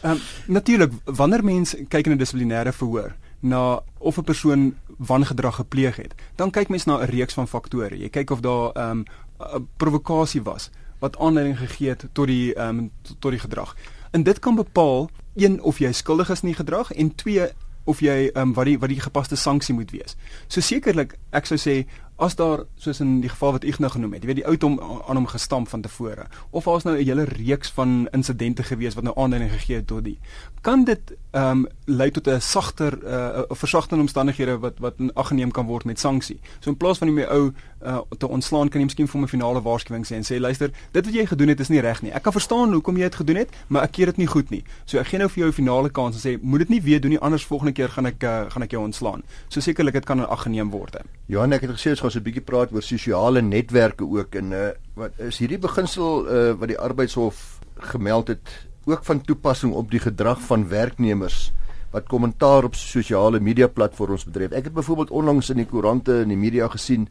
Ehm 0.00 0.12
um, 0.12 0.18
natuurlik, 0.46 0.92
wanneer 1.04 1.44
mense 1.44 1.76
kyk 1.88 2.06
na 2.06 2.14
dissiplinêre 2.14 2.72
verhoor, 2.72 3.14
na 3.40 3.80
of 3.98 4.18
'n 4.18 4.24
persoon 4.24 4.74
wangedrag 4.96 5.54
gepleeg 5.54 5.96
het, 5.96 6.14
dan 6.36 6.50
kyk 6.50 6.68
mens 6.68 6.84
na 6.84 6.98
'n 7.00 7.08
reeks 7.08 7.34
van 7.34 7.48
faktore. 7.48 7.98
Jy 7.98 8.08
kyk 8.08 8.30
of 8.30 8.40
daar 8.40 8.70
ehm 8.72 8.90
um, 8.90 9.04
'n 9.38 9.68
provokasie 9.76 10.42
was 10.42 10.70
wat 10.98 11.18
aanleiding 11.18 11.58
gegee 11.58 11.88
het 11.88 12.04
tot 12.12 12.26
die 12.26 12.54
ehm 12.54 12.78
um, 12.78 12.90
tot 13.18 13.30
die 13.30 13.40
gedrag. 13.40 13.76
En 14.10 14.22
dit 14.22 14.38
kan 14.38 14.54
bepaal 14.54 15.10
een 15.34 15.62
of 15.62 15.78
jy 15.78 15.92
skuldig 15.92 16.30
is 16.30 16.40
in 16.40 16.48
die 16.48 16.56
gedrag 16.56 16.92
en 16.92 17.14
twee 17.14 17.48
of 17.84 18.00
jy 18.00 18.30
ehm 18.32 18.48
um, 18.48 18.54
wat 18.54 18.68
die 18.68 18.78
wat 18.78 18.92
die 18.92 19.00
gepaste 19.00 19.36
sanksie 19.36 19.74
moet 19.74 19.90
wees. 19.90 20.16
So 20.48 20.60
sekerlik, 20.60 21.16
ek 21.30 21.46
sou 21.46 21.58
sê 21.58 21.86
as 22.20 22.36
daar 22.36 22.64
soos 22.76 23.00
in 23.00 23.20
die 23.20 23.30
geval 23.32 23.52
wat 23.56 23.64
ek 23.64 23.78
nou 23.78 23.90
genoem 23.90 24.12
het, 24.12 24.22
jy 24.22 24.30
weet 24.30 24.42
die 24.42 24.46
ou 24.46 24.56
hom 24.60 24.78
aan 25.08 25.16
hom 25.16 25.26
gestamp 25.26 25.68
van 25.68 25.82
tevore 25.82 26.26
of 26.50 26.64
daar's 26.64 26.84
nou 26.84 26.96
'n 26.96 27.04
hele 27.04 27.24
reeks 27.24 27.70
van 27.70 28.08
insidente 28.12 28.62
gewees 28.62 28.94
wat 28.94 29.04
nou 29.04 29.14
aanleiding 29.16 29.50
gegee 29.50 29.76
het 29.76 29.86
tot 29.86 30.04
die 30.04 30.18
kan 30.60 30.84
dit 30.84 31.16
ehm 31.30 31.50
um, 31.50 31.66
lei 31.84 32.10
tot 32.10 32.26
'n 32.28 32.40
sagter 32.40 32.98
uh, 33.04 33.42
'n 33.50 33.56
versagtende 33.56 34.02
omstandighede 34.02 34.58
wat 34.58 34.78
wat 34.78 34.94
aggeneem 35.14 35.50
kan 35.50 35.66
word 35.66 35.84
met 35.84 36.00
sanksie. 36.00 36.40
So 36.60 36.70
in 36.70 36.76
plaas 36.76 36.98
van 36.98 37.08
om 37.08 37.14
my 37.14 37.22
ou 37.22 37.52
uh, 37.82 37.98
te 38.18 38.28
ontslaan 38.28 38.68
kan 38.68 38.80
jy 38.80 38.86
miskien 38.86 39.08
vir 39.08 39.20
'n 39.20 39.28
finale 39.28 39.62
waarskuwing 39.62 40.06
sê 40.06 40.14
en 40.14 40.24
sê 40.24 40.40
luister, 40.40 40.70
dit 40.92 41.04
wat 41.04 41.14
jy 41.14 41.26
gedoen 41.26 41.48
het 41.48 41.60
is 41.60 41.68
nie 41.68 41.80
reg 41.80 42.02
nie. 42.02 42.12
Ek 42.12 42.22
kan 42.22 42.32
verstaan 42.32 42.72
hoekom 42.72 42.96
jy 42.96 43.02
dit 43.02 43.14
gedoen 43.14 43.36
het, 43.36 43.48
maar 43.68 43.82
ek 43.82 43.92
keer 43.92 44.06
dit 44.06 44.16
nie 44.16 44.26
goed 44.26 44.50
nie. 44.50 44.64
So 44.84 44.98
ek 44.98 45.06
gee 45.06 45.18
nou 45.18 45.28
vir 45.28 45.38
jou 45.38 45.48
'n 45.48 45.52
finale 45.52 45.90
kans 45.90 46.14
en 46.14 46.30
sê 46.30 46.42
moet 46.42 46.58
dit 46.58 46.68
nie 46.68 46.82
weer 46.82 47.00
doen 47.00 47.10
nie, 47.10 47.20
anders 47.20 47.44
volgende 47.44 47.72
keer 47.72 47.88
gaan 47.88 48.06
ek 48.06 48.22
uh, 48.22 48.50
gaan 48.50 48.62
ek 48.62 48.70
jou 48.70 48.82
ontslaan. 48.84 49.22
So 49.48 49.60
sekerlik 49.60 49.94
dit 49.94 50.04
kan 50.04 50.18
in 50.18 50.26
ag 50.26 50.42
geneem 50.42 50.70
word. 50.70 50.96
Johan, 51.30 51.54
ek 51.54 51.62
het 51.62 51.76
gesê 51.76 51.92
ons 51.92 52.00
gaan 52.02 52.10
so 52.10 52.18
'n 52.18 52.26
bietjie 52.26 52.42
praat 52.42 52.72
oor 52.74 52.82
sosiale 52.82 53.40
netwerke 53.40 54.02
ook 54.02 54.34
en 54.34 54.50
uh, 54.50 54.70
wat 54.98 55.12
is 55.22 55.38
hierdie 55.38 55.60
beginsel 55.62 56.26
uh, 56.26 56.54
wat 56.58 56.68
die 56.72 56.78
arbeidshof 56.78 57.60
gemeld 57.92 58.32
het 58.34 58.50
ook 58.90 59.04
van 59.06 59.20
toepassing 59.22 59.72
op 59.72 59.92
die 59.92 60.00
gedrag 60.02 60.40
van 60.48 60.66
werknemers 60.68 61.52
wat 61.92 62.08
kommentaar 62.10 62.64
op 62.64 62.74
sosiale 62.74 63.38
media 63.38 63.68
platforms 63.68 64.24
betref. 64.24 64.50
Ek 64.50 64.64
het 64.64 64.74
byvoorbeeld 64.74 65.10
onlangs 65.10 65.50
in 65.50 65.62
die 65.62 65.66
koerante 65.70 66.20
en 66.24 66.34
die 66.34 66.38
media 66.38 66.66
gesien 66.68 67.06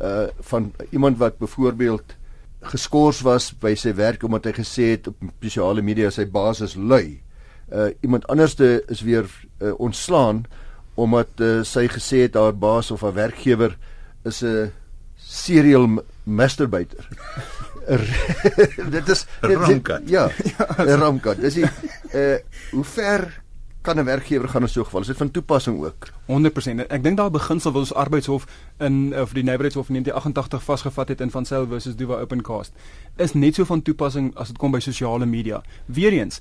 uh 0.00 0.28
van 0.52 0.72
iemand 0.90 1.16
wat 1.18 1.38
byvoorbeeld 1.38 2.16
geskort 2.60 3.24
was 3.24 3.52
by 3.56 3.72
sy 3.74 3.94
werk 3.94 4.22
omdat 4.22 4.44
hy 4.44 4.52
gesê 4.52 4.90
het 4.98 5.08
op 5.08 5.16
sosiale 5.40 5.80
media 5.80 6.10
sy 6.10 6.28
baas 6.28 6.60
is 6.60 6.76
lui. 6.76 7.22
Uh 7.72 7.88
iemand 8.04 8.28
anderste 8.28 8.84
is 8.88 9.00
weer 9.00 9.24
uh, 9.62 9.72
ontslaan 9.80 10.44
omdat 11.02 11.42
uh, 11.42 11.62
sy 11.66 11.86
gesê 11.90 12.24
het 12.26 12.38
haar 12.38 12.54
baas 12.54 12.90
of 12.94 13.02
haar 13.02 13.16
werkgewer 13.16 13.76
is 14.24 14.42
'n 14.42 14.70
serial 15.18 16.02
masturbator. 16.22 17.08
dit 18.94 19.08
is 19.08 19.26
dit, 19.40 19.66
dit, 19.66 20.02
ja, 20.06 20.30
'n 20.78 20.98
ramkat. 20.98 21.40
Dis 21.40 21.54
die 21.54 21.66
uh 22.14 22.38
hoe 22.70 22.84
ver 22.84 23.42
kan 23.82 23.98
'n 23.98 24.04
werkgewer 24.04 24.48
gaan 24.48 24.62
in 24.62 24.68
so 24.68 24.80
'n 24.80 24.84
geval? 24.84 25.00
Is 25.00 25.06
dit 25.06 25.16
van 25.16 25.30
toepassing 25.30 25.84
ook? 25.84 26.08
100%. 26.26 26.86
Ek 26.88 27.02
dink 27.02 27.16
daar 27.16 27.30
beginsel 27.30 27.72
wat 27.72 27.80
ons 27.80 27.94
arbeidshof 27.94 28.46
in 28.78 29.14
of 29.20 29.32
die 29.32 29.42
nywerheidshof 29.42 29.88
in 29.88 29.94
1988 29.94 30.62
vasgevat 30.62 31.08
het 31.08 31.20
in 31.20 31.30
van 31.30 31.44
Sail 31.44 31.66
versus 31.66 31.96
Duva 31.96 32.20
Opencast 32.20 32.72
is 33.16 33.32
net 33.32 33.54
so 33.54 33.64
van 33.64 33.82
toepassing 33.82 34.36
as 34.36 34.48
dit 34.48 34.58
kom 34.58 34.70
by 34.70 34.78
sosiale 34.78 35.26
media. 35.26 35.62
Weereens 35.86 36.40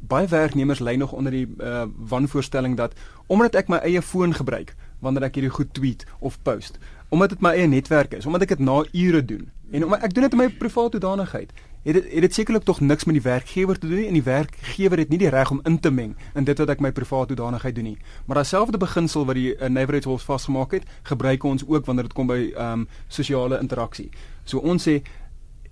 baie 0.00 0.26
werknemers 0.26 0.80
lê 0.80 0.96
nog 0.96 1.12
onder 1.12 1.32
die 1.32 1.46
uh, 1.58 1.84
wanvoorstelling 1.96 2.76
dat 2.76 2.94
omdat 3.26 3.54
ek 3.54 3.68
my 3.68 3.80
eie 3.84 4.02
foon 4.02 4.34
gebruik 4.34 4.74
wanneer 5.04 5.28
ek 5.28 5.34
hierdie 5.34 5.52
goed 5.52 5.74
tweet 5.76 6.06
of 6.18 6.38
post, 6.42 6.78
omdat 7.08 7.36
dit 7.36 7.40
my 7.44 7.52
eie 7.52 7.68
netwerk 7.68 8.14
is, 8.16 8.26
omdat 8.26 8.42
ek 8.42 8.56
dit 8.56 8.64
na 8.64 8.84
ure 8.92 9.24
doen, 9.24 9.50
En 9.74 9.84
omdat 9.84 10.02
ek 10.02 10.14
doen 10.14 10.22
dit 10.22 10.32
in 10.32 10.38
my 10.38 10.48
private 10.48 10.90
hoedanigheid, 10.90 11.52
het 11.82 11.94
dit 11.94 12.04
het 12.12 12.20
dit 12.20 12.34
sekerlik 12.34 12.62
tog 12.62 12.80
niks 12.80 13.04
met 13.04 13.14
die 13.14 13.22
werkgewer 13.22 13.78
te 13.78 13.88
doen 13.88 13.98
nie 13.98 14.06
en 14.06 14.14
die 14.14 14.22
werkgewer 14.22 14.98
het 14.98 15.08
nie 15.08 15.18
die 15.18 15.28
reg 15.28 15.50
om 15.50 15.60
in 15.64 15.80
te 15.80 15.90
meng 15.90 16.12
in 16.34 16.44
dit 16.44 16.58
wat 16.62 16.70
ek 16.76 16.80
my 16.84 16.92
private 16.92 17.34
hoedanigheid 17.34 17.74
doen 17.74 17.88
nie. 17.90 17.96
Maar 18.26 18.44
dieselfde 18.44 18.78
beginsel 18.78 19.26
wat 19.26 19.34
die 19.34 19.56
uh, 19.56 19.68
Nywerheidshof 19.68 20.22
vasgemaak 20.22 20.76
het, 20.78 20.86
gebruik 21.02 21.44
ons 21.44 21.66
ook 21.66 21.90
wanneer 21.90 22.06
dit 22.06 22.16
kom 22.16 22.30
by 22.30 22.38
ehm 22.52 22.84
um, 22.84 22.86
sosiale 23.08 23.58
interaksie. 23.58 24.10
So 24.44 24.62
ons 24.62 24.86
sê 24.88 25.00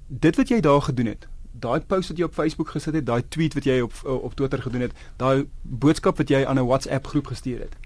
dit 0.08 0.36
wat 0.36 0.48
jy 0.48 0.60
daar 0.60 0.82
gedoen 0.82 1.12
het, 1.14 1.28
daai 1.52 1.80
post 1.80 2.08
wat 2.08 2.18
jy 2.18 2.24
op 2.24 2.34
Facebook 2.34 2.68
gesit 2.68 2.94
het, 2.94 3.06
daai 3.06 3.22
tweet 3.28 3.54
wat 3.54 3.64
jy 3.64 3.80
op 3.80 3.94
op 4.04 4.34
Twitter 4.34 4.62
gedoen 4.62 4.80
het, 4.80 4.92
daai 5.16 5.48
boodskap 5.62 6.16
wat 6.16 6.28
jy 6.28 6.44
aan 6.44 6.58
'n 6.58 6.66
WhatsApp 6.66 7.06
groep 7.06 7.26
gestuur 7.26 7.60
het, 7.60 7.76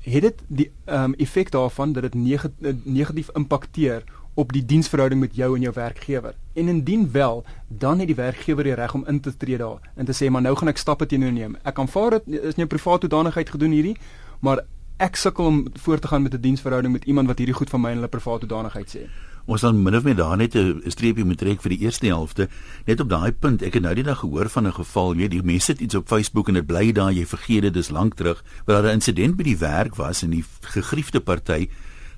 het 0.00 0.22
dit 0.22 0.42
die 0.46 0.70
ehm 0.84 1.04
um, 1.04 1.14
effek 1.14 1.50
daarvan 1.50 1.92
dat 1.92 2.02
dit 2.02 2.14
neg 2.14 2.46
negatief 2.84 3.30
impakteer 3.34 4.04
op 4.34 4.52
die 4.52 4.64
diensverhouding 4.64 5.20
met 5.20 5.34
jou 5.36 5.54
en 5.56 5.60
jou 5.60 5.72
werkgewer. 5.74 6.34
En 6.52 6.68
indien 6.68 7.10
wel, 7.12 7.44
dan 7.68 7.98
het 7.98 8.06
die 8.06 8.16
werkgewer 8.16 8.64
die 8.64 8.74
reg 8.74 8.94
om 8.94 9.04
in 9.06 9.20
te 9.20 9.36
tree 9.36 9.58
daar 9.58 9.90
en 9.94 10.04
te 10.04 10.12
sê 10.16 10.30
maar 10.30 10.42
nou 10.42 10.56
gaan 10.56 10.68
ek 10.68 10.80
stappe 10.80 11.06
teenoor 11.06 11.32
neem. 11.32 11.56
Ek 11.62 11.78
aanvaar 11.78 12.10
dit 12.10 12.40
is 12.42 12.56
nie 12.56 12.64
'n 12.64 12.68
private 12.68 13.06
hoedanigheid 13.06 13.50
gedoen 13.50 13.70
hierdie, 13.70 13.96
maar 14.40 14.64
ek 14.96 15.16
sukkel 15.16 15.44
om 15.44 15.66
voort 15.74 16.00
te 16.00 16.08
gaan 16.08 16.22
met 16.22 16.34
'n 16.34 16.40
diensverhouding 16.40 16.92
met 16.92 17.04
iemand 17.04 17.26
wat 17.26 17.38
hierdie 17.38 17.54
goed 17.54 17.70
van 17.70 17.80
my 17.80 17.90
in 17.90 17.96
hulle 17.96 18.08
private 18.08 18.46
hoedanigheid 18.46 18.96
sê. 18.96 19.08
Ons 19.46 19.60
dan 19.60 19.82
min 19.82 19.96
of 19.96 20.04
meer 20.04 20.16
daar 20.16 20.36
net 20.36 20.54
'n 20.54 20.82
streepie 20.86 21.24
moet 21.24 21.38
trek 21.38 21.62
vir 21.62 21.70
die 21.70 21.80
eerste 21.84 22.06
helfte. 22.06 22.48
Net 22.86 23.00
op 23.00 23.08
daai 23.08 23.32
punt, 23.32 23.62
ek 23.62 23.74
het 23.74 23.82
nou 23.82 23.94
die 23.94 24.04
dag 24.04 24.18
gehoor 24.18 24.48
van 24.48 24.66
'n 24.66 24.72
geval, 24.72 25.14
jy 25.14 25.28
die 25.28 25.42
mense 25.42 25.72
het 25.72 25.80
iets 25.80 25.94
op 25.94 26.08
Facebook 26.08 26.48
en 26.48 26.54
dit 26.54 26.66
bly 26.66 26.92
daar, 26.92 27.12
jy 27.12 27.26
vergeet 27.26 27.62
dit, 27.62 27.74
dis 27.74 27.90
lank 27.90 28.14
terug, 28.14 28.44
waar 28.66 28.82
daar 28.82 28.92
'n 28.92 28.94
insident 28.94 29.36
by 29.36 29.42
die 29.42 29.58
werk 29.58 29.96
was 29.96 30.22
en 30.22 30.30
die 30.30 30.44
gegriefde 30.60 31.20
party 31.20 31.68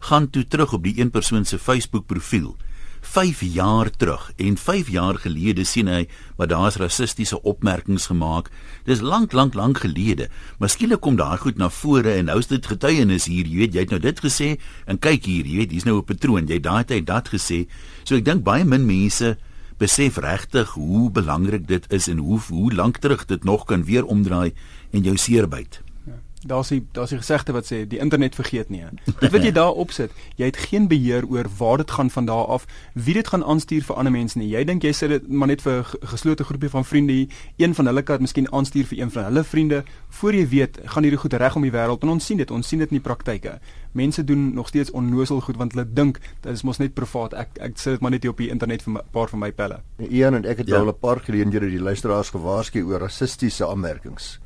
gaan 0.00 0.31
toe 0.31 0.45
terug 0.45 0.73
op 0.73 0.83
die 0.83 1.00
een 1.00 1.11
persoon 1.11 1.45
se 1.45 1.59
Facebook 1.59 2.07
profiel 2.07 2.57
5 3.05 3.43
jaar 3.55 3.91
terug 3.91 4.33
en 4.37 4.57
5 4.57 4.89
jaar 4.89 5.19
gelede 5.21 5.65
sien 5.69 5.91
hy 5.93 6.07
maar 6.39 6.49
daar's 6.51 6.79
rassistiese 6.81 7.39
opmerkings 7.43 8.09
gemaak. 8.11 8.51
Dis 8.89 9.05
lank 9.05 9.33
lank 9.33 9.55
lank 9.55 9.85
gelede. 9.85 10.31
Miskien 10.59 10.97
kom 10.99 11.17
daai 11.21 11.39
goed 11.39 11.61
na 11.61 11.69
vore 11.71 12.17
en 12.17 12.31
nou 12.31 12.39
is 12.41 12.51
dit 12.51 12.67
getuienis 12.67 13.29
hier, 13.31 13.47
jy 13.47 13.63
weet, 13.63 13.75
jy 13.75 13.85
het 13.85 13.95
nou 13.95 14.01
dit 14.01 14.25
gesê 14.25 14.51
en 14.91 14.99
kyk 14.99 15.29
hier, 15.29 15.47
jy 15.47 15.63
weet, 15.63 15.77
hier's 15.77 15.87
nou 15.87 15.99
'n 16.01 16.05
patroon. 16.05 16.49
Jy 16.49 16.61
daai 16.61 16.85
tyd 16.85 17.07
dat 17.07 17.29
gesê. 17.29 17.67
So 18.05 18.17
ek 18.17 18.25
dink 18.25 18.45
baie 18.45 18.65
min 18.65 18.87
mense 18.87 19.37
besef 19.79 20.17
regtig 20.17 20.75
hoe 20.75 21.11
belangrik 21.11 21.69
dit 21.69 21.85
is 21.93 22.09
en 22.09 22.19
hoe 22.19 22.41
hoe 22.49 22.73
lank 22.73 22.99
terug 22.99 23.27
dit 23.27 23.45
nog 23.45 23.65
kan 23.65 23.85
weer 23.85 24.05
omdraai 24.05 24.53
en 24.93 25.03
jou 25.03 25.17
seerbyt 25.17 25.84
daar's 26.47 26.69
die 26.69 26.83
daar's 26.93 27.11
die 27.11 27.19
gesegde 27.19 27.53
wat 27.53 27.67
sê 27.67 27.85
die 27.89 27.99
internet 27.99 28.35
vergeet 28.35 28.71
nie. 28.71 28.85
Dit 29.23 29.33
wat 29.33 29.45
jy 29.45 29.53
daar 29.53 29.73
opsit, 29.73 30.13
jy 30.37 30.51
het 30.51 30.59
geen 30.69 30.89
beheer 30.89 31.27
oor 31.31 31.49
waar 31.59 31.79
dit 31.79 31.91
gaan 31.91 32.11
van 32.11 32.27
daar 32.29 32.47
af, 32.47 32.67
wie 32.93 33.15
dit 33.15 33.29
gaan 33.29 33.45
aanstuur 33.45 33.85
vir 33.85 33.97
ander 33.97 34.13
mense 34.13 34.39
nie. 34.39 34.49
Jy 34.53 34.65
dink 34.69 34.85
jy 34.85 34.93
sit 34.93 35.13
dit 35.13 35.29
maar 35.29 35.49
net 35.49 35.63
vir 35.63 35.81
'n 35.81 36.09
geslote 36.15 36.45
groepie 36.45 36.71
van 36.71 36.85
vriende, 36.85 37.27
een 37.57 37.75
van 37.75 37.87
hulle 37.87 38.03
kan 38.03 38.21
miskien 38.21 38.53
aanstuur 38.53 38.87
vir 38.87 38.99
een 38.99 39.11
van 39.11 39.25
hulle 39.25 39.45
vriende. 39.45 39.85
Voor 40.09 40.35
jy 40.35 40.49
weet, 40.49 40.79
gaan 40.85 41.03
hierdie 41.03 41.21
goed 41.21 41.33
reg 41.33 41.57
om 41.57 41.63
die 41.63 41.73
wêreld 41.73 42.03
en 42.03 42.09
ons 42.09 42.27
sien 42.27 42.39
dit, 42.39 42.51
ons 42.51 42.69
sien 42.69 42.79
dit 42.79 42.91
in 42.91 42.97
die 42.97 43.05
praktyke. 43.05 43.59
Mense 43.93 44.25
doen 44.25 44.55
nog 44.55 44.69
steeds 44.69 44.91
onnoosel 44.91 45.41
goed 45.41 45.57
want 45.57 45.73
hulle 45.73 45.87
dink 45.93 46.19
dit 46.41 46.53
is 46.53 46.63
mos 46.63 46.79
net 46.79 46.95
privaat. 46.95 47.35
Ek 47.35 47.49
ek 47.61 47.79
sit 47.79 47.93
dit 47.93 48.01
maar 48.01 48.11
net 48.11 48.23
hier 48.23 48.33
op 48.33 48.39
die 48.39 48.51
internet 48.51 48.83
vir 48.83 48.93
'n 48.95 49.01
paar 49.13 49.29
van 49.29 49.39
my 49.39 49.53
pelle. 49.53 49.81
Ian 50.11 50.35
en 50.35 50.45
ek 50.45 50.59
het 50.59 50.67
ja. 50.67 50.79
al 50.79 50.89
'n 50.89 50.99
paar 50.99 51.21
geleenthede 51.21 51.71
die 51.71 51.81
luisteraars 51.81 52.31
gewaarsku 52.31 52.83
oor 52.83 53.01
rassistiese 53.01 53.67
aanmerkings. 53.67 54.39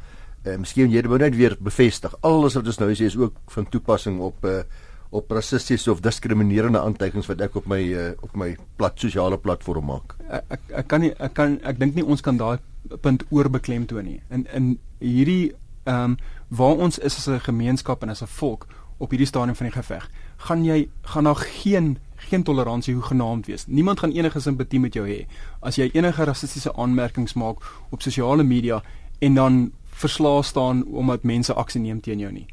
Eh 0.44 0.52
uh, 0.52 0.58
miskien 0.58 0.90
jy 0.90 1.02
dit 1.02 1.18
net 1.18 1.36
weer 1.36 1.56
bevestig. 1.60 2.14
Alles 2.20 2.54
wat 2.54 2.66
ons 2.66 2.78
nou 2.78 2.94
sê 2.94 3.04
is 3.04 3.16
ook 3.16 3.34
van 3.46 3.68
toepassing 3.68 4.20
op 4.20 4.44
uh, 4.44 4.62
op 5.10 5.30
rassistiese 5.30 5.90
of 5.90 6.00
diskriminerende 6.00 6.80
aantuigings 6.80 7.26
wat 7.26 7.40
ek 7.40 7.54
op 7.56 7.66
my 7.66 7.80
uh, 7.80 8.10
op 8.20 8.34
my 8.36 8.56
plat 8.76 8.98
sosiale 9.00 9.38
platform 9.38 9.88
maak. 9.88 10.16
Ek 10.28 10.60
ek, 10.68 10.88
kan 10.88 11.00
nie 11.00 11.12
ek 11.16 11.34
kan 11.34 11.56
ek 11.64 11.78
dink 11.80 11.96
nie 11.96 12.04
ons 12.04 12.20
kan 12.24 12.36
daai 12.36 12.58
punt 13.02 13.24
oorbeklemtoon 13.30 14.04
nie. 14.04 14.20
In 14.30 14.46
in 14.54 14.74
hierdie 15.00 15.54
ehm 15.88 16.12
um, 16.12 16.18
waar 16.48 16.80
ons 16.84 16.98
is 16.98 17.16
as 17.16 17.28
'n 17.28 17.40
gemeenskap 17.40 18.02
en 18.02 18.10
as 18.10 18.22
'n 18.22 18.26
volk 18.40 18.66
op 18.98 19.10
hierdie 19.10 19.26
stadium 19.26 19.54
van 19.54 19.66
die 19.66 19.76
geveg, 19.76 20.10
gaan 20.36 20.64
jy 20.64 20.88
gaan 21.02 21.24
daar 21.24 21.36
geen 21.36 21.98
geen 22.16 22.42
toleransie 22.42 22.94
hoe 22.94 23.02
genaamd 23.02 23.46
wees. 23.46 23.66
Niemand 23.66 24.00
gaan 24.00 24.12
enige 24.12 24.40
simpatie 24.40 24.80
met 24.80 24.94
jou 24.94 25.06
hê 25.08 25.26
as 25.60 25.76
jy 25.76 25.90
enige 25.92 26.24
rassistiese 26.24 26.72
aanmerkings 26.74 27.34
maak 27.34 27.56
op 27.90 28.02
sosiale 28.02 28.42
media 28.42 28.82
en 29.18 29.34
dan 29.34 29.72
verslae 29.98 30.42
staan 30.42 30.84
omdat 30.84 31.26
mense 31.26 31.54
aksie 31.54 31.80
neem 31.80 32.00
teen 32.00 32.22
jou 32.22 32.32
nie. 32.32 32.46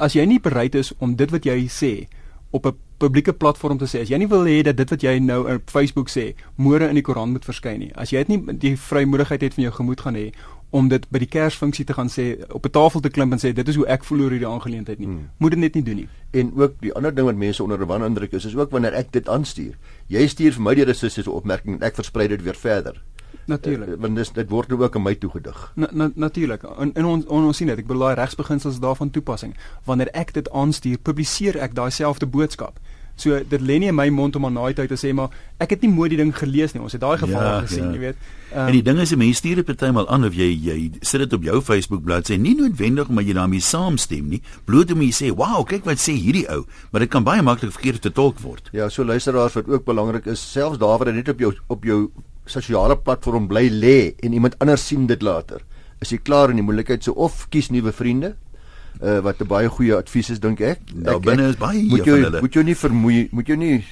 As 0.00 0.16
jy 0.16 0.24
nie 0.26 0.40
bereid 0.40 0.74
is 0.74 0.92
om 0.98 1.16
dit 1.16 1.30
wat 1.30 1.44
jy 1.44 1.66
sê 1.68 2.08
op 2.50 2.66
'n 2.66 2.76
publieke 2.98 3.32
platform 3.32 3.78
te 3.78 3.84
sê, 3.84 4.00
as 4.00 4.08
jy 4.08 4.18
nie 4.18 4.28
wil 4.28 4.44
hê 4.44 4.62
dat 4.62 4.76
dit 4.76 4.90
wat 4.90 5.02
jy 5.02 5.18
nou 5.18 5.54
op 5.54 5.70
Facebook 5.70 6.08
sê 6.08 6.34
môre 6.56 6.88
in 6.88 6.94
die 6.94 7.02
koerant 7.02 7.32
moet 7.32 7.44
verskyn 7.44 7.78
nie. 7.78 7.92
As 7.94 8.10
jy 8.10 8.24
dit 8.24 8.28
nie 8.28 8.56
die 8.58 8.76
vrymoedigheid 8.76 9.40
het 9.40 9.54
van 9.54 9.64
jou 9.64 9.72
gemoed 9.72 10.00
gaan 10.00 10.14
hê 10.14 10.32
om 10.70 10.88
dit 10.88 11.06
by 11.10 11.18
die 11.18 11.28
kersfunksie 11.30 11.84
te 11.84 11.94
gaan 11.94 12.08
sê 12.08 12.44
op 12.48 12.66
'n 12.66 12.70
tafel 12.70 13.00
te 13.00 13.10
klim 13.10 13.32
en 13.32 13.38
sê 13.38 13.52
dit 13.52 13.68
is 13.68 13.76
hoe 13.76 13.86
ek 13.86 14.04
voel 14.04 14.20
oor 14.20 14.30
hierdie 14.30 14.48
aangeleentheid 14.48 14.98
nie. 14.98 15.06
Hmm. 15.06 15.30
Moet 15.38 15.50
dit 15.50 15.60
net 15.60 15.74
nie 15.74 15.82
doen 15.82 15.96
nie. 15.96 16.08
En 16.30 16.52
ook 16.54 16.74
die 16.80 16.94
ander 16.94 17.14
ding 17.14 17.26
wat 17.26 17.36
mense 17.36 17.62
onder 17.62 17.78
'n 17.80 17.86
wanindruk 17.86 18.32
is, 18.32 18.44
is 18.44 18.56
ook 18.56 18.70
wanneer 18.70 18.92
ek 18.92 19.12
dit 19.12 19.28
aanstuur. 19.28 19.74
Jy 20.06 20.26
stuur 20.26 20.52
vir 20.52 20.62
my 20.62 20.74
die 20.74 20.84
rassistiese 20.84 21.30
opmerking 21.30 21.74
en 21.74 21.82
ek 21.82 21.94
versprei 21.94 22.28
dit 22.28 22.42
weer 22.42 22.54
verder. 22.54 23.02
Natuurlik. 23.50 23.88
Uh, 23.94 23.98
want 24.04 24.20
dis 24.20 24.32
dit 24.36 24.52
word 24.52 24.72
nou 24.72 24.80
ook 24.82 24.96
aan 24.96 25.06
my 25.06 25.14
toegedig. 25.18 25.64
Na, 25.74 25.90
na, 25.92 26.10
Natuurlik. 26.14 26.64
En, 26.78 26.94
en 26.94 27.10
ons 27.10 27.26
on, 27.26 27.50
ons 27.50 27.56
sien 27.56 27.70
dit. 27.70 27.82
Ek 27.82 27.88
bedoel 27.88 28.10
daai 28.10 28.20
regsbeginsels 28.22 28.80
daarvan 28.82 29.10
toepassing. 29.14 29.56
Wanneer 29.88 30.12
ek 30.16 30.32
dit 30.38 30.50
aanstuur, 30.50 31.02
publiseer 31.10 31.60
ek 31.60 31.76
daai 31.78 31.90
selfde 31.94 32.30
boodskap. 32.30 32.80
So 33.20 33.36
dit 33.44 33.60
lê 33.60 33.76
nie 33.80 33.90
in 33.90 33.96
my 33.96 34.08
mond 34.14 34.36
om 34.38 34.46
aan 34.48 34.56
naai 34.56 34.72
tyd 34.76 34.88
te 34.92 34.96
sê 34.98 35.12
maar 35.16 35.32
ek 35.60 35.74
het 35.74 35.82
nie 35.84 35.90
mooi 35.92 36.08
die 36.12 36.18
ding 36.20 36.30
gelees 36.36 36.72
nie. 36.72 36.80
Ons 36.84 36.96
het 36.96 37.02
daai 37.02 37.18
geval 37.20 37.44
ja, 37.44 37.56
gesien, 37.66 37.90
ja. 37.90 37.96
jy 37.96 38.02
weet. 38.06 38.22
Um, 38.50 38.62
en 38.64 38.72
die 38.78 38.84
ding 38.86 39.00
is, 39.02 39.12
mense 39.20 39.42
stuur 39.42 39.60
dit 39.60 39.68
partymal 39.68 40.08
aan 40.10 40.24
of 40.26 40.36
jy 40.38 40.48
jy 40.64 40.76
sit 41.04 41.22
dit 41.22 41.36
op 41.36 41.44
jou 41.46 41.60
Facebook 41.64 42.02
bladsy, 42.06 42.38
nie 42.40 42.56
noodwendig 42.58 43.12
omdat 43.12 43.28
jy 43.28 43.36
daarmee 43.36 43.64
saamstem 43.64 44.32
nie, 44.32 44.40
bloot 44.66 44.94
om 44.94 45.04
jy 45.04 45.10
sê, 45.14 45.28
"Wow, 45.36 45.60
kyk 45.68 45.84
wat 45.84 46.00
sê 46.00 46.16
hierdie 46.16 46.46
ou," 46.48 46.64
maar 46.90 47.04
dit 47.04 47.10
kan 47.10 47.24
baie 47.24 47.42
maklik 47.42 47.76
verkeerd 47.76 48.02
vertolk 48.08 48.40
word. 48.40 48.70
Ja, 48.72 48.88
so 48.88 49.04
luisteraars 49.04 49.54
wat 49.54 49.68
ook 49.68 49.84
belangrik 49.84 50.26
is, 50.26 50.40
selfs 50.40 50.78
daar 50.78 50.98
waar 50.98 51.12
dit 51.12 51.14
net 51.14 51.28
op 51.28 51.38
jou 51.38 51.54
op 51.68 51.84
jou 51.84 52.10
sosiale 52.50 52.96
platform 52.98 53.48
bly 53.50 53.68
lê 53.70 54.14
en 54.22 54.36
iemand 54.36 54.58
anders 54.60 54.86
sien 54.86 55.06
dit 55.06 55.22
later. 55.22 55.62
Is 56.00 56.12
jy 56.12 56.20
klaar 56.24 56.50
in 56.50 56.60
die 56.60 56.66
moeilikheid 56.66 57.04
so 57.04 57.12
of 57.12 57.46
kies 57.52 57.70
nuwe 57.70 57.92
vriende 57.92 58.34
uh, 59.02 59.18
wat 59.24 59.40
'n 59.40 59.46
baie 59.46 59.68
goeie 59.68 59.96
advies 59.96 60.30
is 60.30 60.40
dink 60.40 60.60
ek. 60.60 60.80
Nou 60.94 61.20
binne 61.20 61.48
is 61.48 61.56
baie 61.56 61.82
moet 61.88 62.06
jy 62.06 62.40
moet 62.40 62.54
jy 62.54 62.62
nie 62.62 62.74
vermoei 62.74 63.28
moet 63.32 63.48
jy 63.48 63.56
nie 63.56 63.84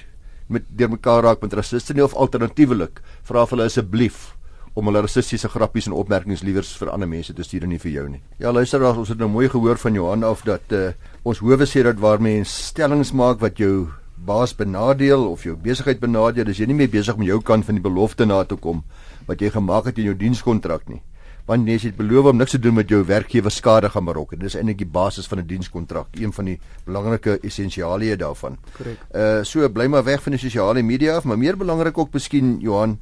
met 0.48 0.64
deurmekaar 0.68 1.22
raak 1.22 1.42
met 1.42 1.52
rassiste 1.52 1.94
nie 1.94 2.04
of 2.04 2.14
alternatiewelik 2.14 3.02
vra 3.22 3.44
vir 3.46 3.56
hulle 3.56 3.68
asseblief 3.68 4.34
om 4.74 4.86
hulle 4.86 5.02
rassistiese 5.02 5.48
grappies 5.48 5.86
en 5.86 5.96
opmerkings 5.98 6.42
liewers 6.46 6.76
vir 6.78 6.90
ander 6.90 7.08
mense 7.08 7.34
te 7.34 7.42
stuur 7.42 7.66
en 7.66 7.68
nie 7.74 7.78
vir 7.82 7.92
jou 7.92 8.08
nie. 8.08 8.20
Ja, 8.38 8.52
luister 8.52 8.80
daar, 8.80 8.96
ons 8.96 9.08
het 9.08 9.18
nou 9.18 9.28
mooi 9.28 9.48
gehoor 9.48 9.76
van 9.76 9.94
Johan 9.94 10.24
af 10.24 10.44
dat 10.46 10.72
uh, 10.72 10.92
ons 11.24 11.38
howe 11.38 11.66
sê 11.66 11.82
dat 11.82 11.98
waar 11.98 12.22
mense 12.22 12.52
stellings 12.70 13.12
maak 13.12 13.40
wat 13.40 13.58
jou 13.58 13.88
baas 14.25 14.54
benadeel 14.56 15.30
of 15.30 15.44
jou 15.44 15.56
besigheid 15.56 16.00
benadeel, 16.00 16.44
dis 16.44 16.58
jy 16.58 16.66
nie 16.66 16.75
meer 16.75 16.90
besig 16.90 17.14
om 17.14 17.22
jou 17.22 17.40
kant 17.40 17.64
van 17.64 17.75
die 17.75 17.82
belofte 17.82 18.26
na 18.26 18.44
te 18.44 18.56
kom 18.56 18.84
wat 19.26 19.40
jy 19.40 19.50
gemaak 19.50 19.84
het 19.84 19.98
in 19.98 20.04
jou 20.04 20.14
dienskontrak 20.14 20.88
nie 20.88 21.02
want 21.48 21.68
jy 21.68 21.78
het 21.80 21.96
beloof 21.96 22.28
om 22.28 22.37
niks 22.37 22.52
te 22.52 22.60
doen 22.60 22.76
met 22.76 22.90
jou 22.92 23.00
werkgewer 23.08 23.52
skade 23.52 23.88
gaan 23.88 24.04
maak 24.04 24.34
en 24.37 24.42
dis 24.42 24.56
eintlik 24.58 24.82
die 24.82 24.90
basis 24.92 25.26
van 25.26 25.38
'n 25.38 25.46
die 25.46 25.56
dienskontrak 25.56 26.08
een 26.12 26.32
van 26.32 26.44
die 26.44 26.58
belangrike 26.84 27.38
essensialiteite 27.42 28.25
daarvan. 28.25 28.58
Korrek. 28.76 28.98
Uh 29.14 29.44
so 29.44 29.68
bly 29.68 29.87
maar 29.87 30.04
weg 30.04 30.22
van 30.22 30.32
die 30.32 30.40
sosiale 30.40 30.82
media 30.82 31.16
af, 31.16 31.25
maar 31.25 31.38
meer 31.38 31.56
belangrik 31.56 31.98
ook 31.98 32.12
miskien 32.12 32.60
Johan 32.60 32.98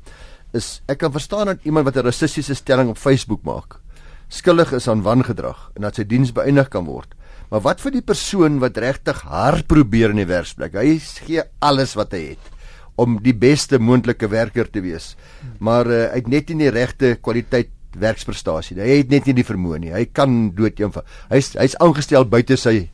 is 0.52 0.82
ek 0.86 0.98
kan 0.98 1.12
verstaan 1.12 1.46
dat 1.46 1.58
iemand 1.64 1.84
wat 1.84 1.96
'n 1.96 2.06
rassistiese 2.06 2.54
stelling 2.54 2.88
op 2.88 2.98
Facebook 2.98 3.42
maak 3.42 3.80
skuldig 4.28 4.72
is 4.72 4.88
aan 4.88 5.02
wangedrag 5.02 5.70
en 5.74 5.82
dat 5.82 5.94
sy 5.94 6.04
diens 6.04 6.32
beëindig 6.32 6.68
kan 6.68 6.84
word. 6.84 7.14
Maar 7.50 7.62
wat 7.62 7.82
vir 7.84 7.94
die 7.94 8.04
persoon 8.04 8.58
wat 8.62 8.78
regtig 8.82 9.22
hard 9.28 9.68
probeer 9.70 10.10
in 10.10 10.20
die 10.22 10.28
werksplek? 10.28 10.74
Hy 10.74 10.98
gee 11.26 11.44
alles 11.62 11.94
wat 11.98 12.14
hy 12.16 12.32
het 12.32 12.52
om 12.96 13.18
die 13.22 13.34
beste 13.36 13.78
moontlike 13.78 14.28
werker 14.32 14.68
te 14.72 14.80
wees. 14.80 15.14
Maar 15.60 15.90
uh, 15.90 16.02
hy 16.10 16.22
het 16.22 16.30
net 16.32 16.50
nie 16.50 16.64
die 16.64 16.74
regte 16.74 17.14
kwaliteit 17.20 17.70
werksprestasie. 17.96 18.78
Hy 18.80 19.00
het 19.02 19.12
net 19.12 19.28
nie 19.28 19.36
die 19.38 19.46
vermoë 19.46 19.80
nie. 19.80 19.92
Hy 19.94 20.04
kan 20.16 20.50
dood 20.56 20.80
eenvoudig. 20.80 21.18
Hy's 21.30 21.52
hy's 21.60 21.76
aangestel 21.84 22.26
buite 22.28 22.58
sy 22.60 22.88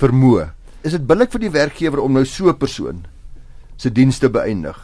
vermoë. 0.00 0.48
Is 0.86 0.94
dit 0.96 1.04
billik 1.06 1.32
vir 1.34 1.44
die 1.44 1.52
werkgewer 1.54 2.02
om 2.02 2.14
nou 2.16 2.24
so 2.24 2.48
'n 2.48 2.58
persoon 2.58 3.04
se 3.76 3.90
dienste 3.90 4.30
beëindig? 4.30 4.78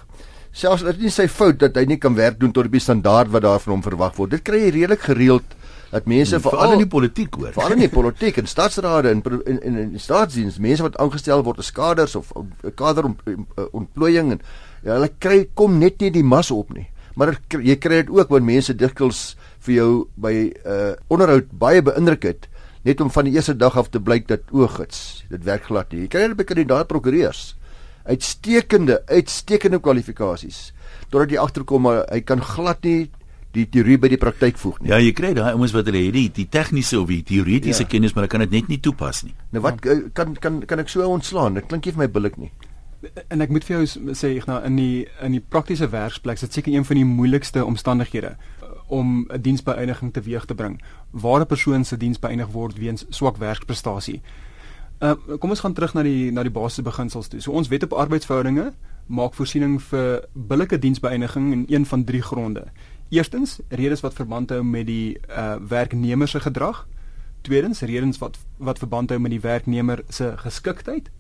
Selfs 0.53 0.83
dit 0.83 0.97
is 0.97 1.03
nie 1.03 1.11
sy 1.11 1.27
fout 1.29 1.59
dat 1.59 1.77
hy 1.77 1.85
nie 1.85 1.99
kan 1.99 2.15
werk 2.15 2.39
doen 2.41 2.53
tot 2.53 2.67
op 2.67 2.73
die 2.73 2.81
standaard 2.81 3.29
wat 3.29 3.43
daar 3.43 3.61
van 3.61 3.73
hom 3.73 3.83
verwag 3.83 4.17
word. 4.17 4.31
Dit 4.31 4.45
kry 4.45 4.59
jy 4.59 4.71
redelik 4.71 5.01
gereeld 5.01 5.57
dat 5.97 6.09
mense 6.11 6.41
veral 6.45 6.75
in 6.77 6.83
die 6.85 6.91
politiek 6.93 7.39
hoor. 7.39 7.53
Veral 7.57 7.77
in 7.77 7.85
die 7.87 7.93
politiek 7.93 8.41
en 8.41 8.49
staatsrade 8.51 9.13
en 9.15 9.23
in 9.49 9.61
in 9.63 9.79
in 9.85 10.03
staatsdiens, 10.03 10.59
mense 10.63 10.85
wat 10.85 10.99
aangestel 11.03 11.45
word 11.47 11.63
as 11.63 11.73
kaders 11.73 12.17
of 12.19 12.33
kader 12.77 13.09
ontplooiing 13.71 14.37
en 14.37 14.43
ja, 14.83 14.97
hulle 14.97 15.11
kry 15.19 15.47
kom 15.55 15.79
net 15.81 16.01
nie 16.05 16.13
die 16.19 16.27
mas 16.27 16.53
op 16.55 16.75
nie. 16.77 16.89
Maar 17.17 17.39
jy 17.49 17.79
kry 17.81 18.03
dit 18.03 18.13
ook 18.13 18.33
wanneer 18.33 18.59
mense 18.59 18.77
dikwels 18.77 19.23
vir 19.65 19.75
jou 19.75 19.91
by 20.21 20.35
'n 20.35 20.53
uh, 20.69 20.93
onderhoud 21.09 21.49
baie 21.51 21.83
beïndruk 21.83 22.29
het 22.29 22.49
net 22.85 23.01
om 23.01 23.11
van 23.11 23.25
die 23.25 23.35
eerste 23.35 23.57
dag 23.57 23.77
af 23.77 23.89
te 23.91 24.01
blyk 24.01 24.29
dat 24.29 24.47
oogits 24.53 25.25
dit 25.31 25.43
werk 25.45 25.65
glad 25.65 25.93
nie. 25.93 26.05
Jy 26.05 26.09
kry 26.09 26.27
net 26.29 26.37
by 26.37 26.45
kandidaat 26.45 26.87
prokureurs 26.87 27.57
uitstekende 28.07 29.03
uitstekende 29.11 29.81
kwalifikasies 29.83 30.73
totdat 31.11 31.31
jy 31.31 31.39
agterkom 31.43 31.83
maar 31.87 32.05
hy 32.13 32.21
kan 32.21 32.43
glad 32.43 32.85
nie 32.87 33.11
die 33.57 33.67
teorie 33.73 33.97
by 33.99 34.11
die 34.13 34.21
praktyk 34.21 34.59
voeg 34.61 34.79
nie. 34.81 34.91
Ja, 34.93 35.01
jy 35.03 35.13
kry 35.17 35.33
daai 35.37 35.55
ouens 35.55 35.75
wat 35.77 35.89
hulle 35.91 36.05
het 36.05 36.17
die, 36.17 36.29
die 36.37 36.47
tegniese 36.53 37.01
of 37.01 37.11
die 37.13 37.23
teoretiese 37.27 37.87
ja. 37.87 37.91
kennis 37.91 38.15
maar 38.15 38.27
hulle 38.27 38.33
kan 38.37 38.45
dit 38.47 38.57
net 38.59 38.71
nie 38.73 38.81
toepas 38.85 39.25
nie. 39.27 39.35
Nou 39.55 39.63
wat 39.65 39.85
ja. 39.85 39.99
kan 40.17 40.37
kan 40.41 40.63
kan 40.67 40.83
ek 40.83 40.93
so 40.93 41.07
ontslaan? 41.09 41.59
Dit 41.61 41.69
klink 41.71 41.87
nie 41.87 41.95
vir 41.97 42.05
my 42.05 42.11
billik 42.13 42.39
nie. 42.41 42.53
En 43.31 43.45
ek 43.45 43.53
moet 43.55 43.65
vir 43.65 43.77
jou 43.77 44.13
sê 44.19 44.33
ek 44.37 44.49
nou 44.51 44.59
in 44.67 44.77
die 44.81 45.07
in 45.25 45.37
die 45.37 45.43
praktiese 45.43 45.89
werksplek, 45.93 46.41
dit 46.41 46.59
seker 46.59 46.75
een 46.75 46.87
van 46.89 47.01
die 47.01 47.09
moeilikste 47.09 47.65
omstandighede 47.65 48.37
om 48.87 49.27
'n 49.29 49.41
diensbeëindiging 49.43 50.13
teweeg 50.13 50.45
te 50.45 50.55
bring 50.55 50.81
waar 51.11 51.41
'n 51.41 51.47
persoon 51.47 51.85
se 51.85 51.97
diens 51.97 52.19
beëindig 52.19 52.49
word 52.49 52.79
weens 52.79 53.05
swak 53.09 53.37
werksprestasie. 53.37 54.23
Uh 55.01 55.15
kom 55.39 55.51
ons 55.51 55.61
gaan 55.61 55.73
terug 55.73 55.95
na 55.95 56.03
die 56.03 56.33
na 56.33 56.43
die 56.43 56.51
basiese 56.51 56.83
beginsels 56.83 57.29
toe. 57.29 57.41
So 57.41 57.53
ons 57.53 57.69
wet 57.69 57.83
op 57.83 57.93
arbeidsverhoudinge 57.93 58.73
maak 59.07 59.35
voorsiening 59.35 59.83
vir 59.83 60.25
billike 60.33 60.79
diensbeëindiging 60.79 61.53
in 61.53 61.65
een 61.69 61.87
van 61.87 62.05
drie 62.05 62.23
gronde. 62.23 62.65
Eerstens, 63.09 63.59
redes 63.69 64.01
wat 64.01 64.15
verband 64.15 64.51
hou 64.51 64.63
met 64.65 64.87
die 64.87 65.19
uh 65.31 65.55
werknemer 65.69 66.29
se 66.29 66.41
gedrag. 66.41 66.87
Tweedens, 67.47 67.81
redes 67.81 68.19
wat 68.19 68.39
wat 68.57 68.79
verband 68.79 69.11
hou 69.11 69.21
met 69.21 69.31
die 69.31 69.41
werknemer 69.41 70.03
se 70.09 70.33
geskiktheid 70.37 71.11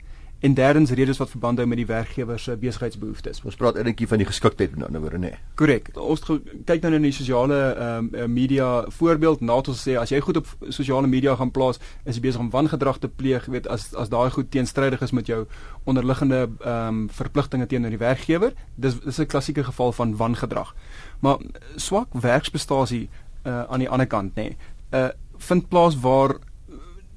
en 0.40 0.54
derdens 0.54 0.90
redes 0.90 1.16
wat 1.16 1.30
verband 1.30 1.58
hou 1.58 1.66
met 1.68 1.78
die 1.80 1.86
werkgewer 1.86 2.38
se 2.38 2.56
besigheidsbehoeftes. 2.60 3.40
Ons 3.44 3.56
praat 3.56 3.78
eintlik 3.80 4.02
van 4.08 4.20
die 4.20 4.28
geskiktheid 4.28 4.74
met 4.76 4.86
ander 4.86 5.00
woorde 5.00 5.18
nê. 5.18 5.30
Nee. 5.32 5.40
Korrek. 5.56 5.88
Ons 5.96 6.22
kyk 6.24 6.82
nou 6.84 6.92
na 6.92 7.00
die 7.00 7.12
sosiale 7.16 7.60
ehm 7.72 8.10
um, 8.12 8.32
media 8.36 8.68
voorbeeld. 8.98 9.40
Nadat 9.40 9.72
ons 9.72 9.82
sê 9.88 9.96
as 9.96 10.12
jy 10.12 10.20
goed 10.20 10.36
op 10.42 10.50
sosiale 10.68 11.08
media 11.08 11.36
gaan 11.36 11.50
plaas, 11.50 11.80
is 12.04 12.18
jy 12.18 12.26
besig 12.28 12.40
om 12.40 12.50
wangedrag 12.52 13.00
te 13.00 13.08
pleeg, 13.08 13.48
weet 13.52 13.68
as 13.72 13.88
as 13.94 14.12
daai 14.12 14.30
goed 14.30 14.50
teenstrydig 14.52 15.02
is 15.02 15.14
met 15.16 15.26
jou 15.26 15.44
onderliggende 15.84 16.42
ehm 16.60 16.88
um, 16.88 17.06
verpligtinge 17.08 17.66
teenoor 17.66 17.94
die 17.96 18.04
werkgewer. 18.04 18.52
Dis 18.74 19.00
dis 19.00 19.18
'n 19.18 19.26
klassieke 19.26 19.64
geval 19.64 19.92
van 19.92 20.16
wangedrag. 20.16 20.74
Maar 21.20 21.38
swak 21.76 22.12
werksprestasie 22.12 23.08
uh, 23.46 23.62
aan 23.62 23.78
die 23.78 23.88
ander 23.88 24.06
kant 24.06 24.34
nê. 24.34 24.42
Nee, 24.42 24.56
uh 24.92 25.08
vind 25.38 25.68
plaas 25.68 26.00
waar 26.00 26.38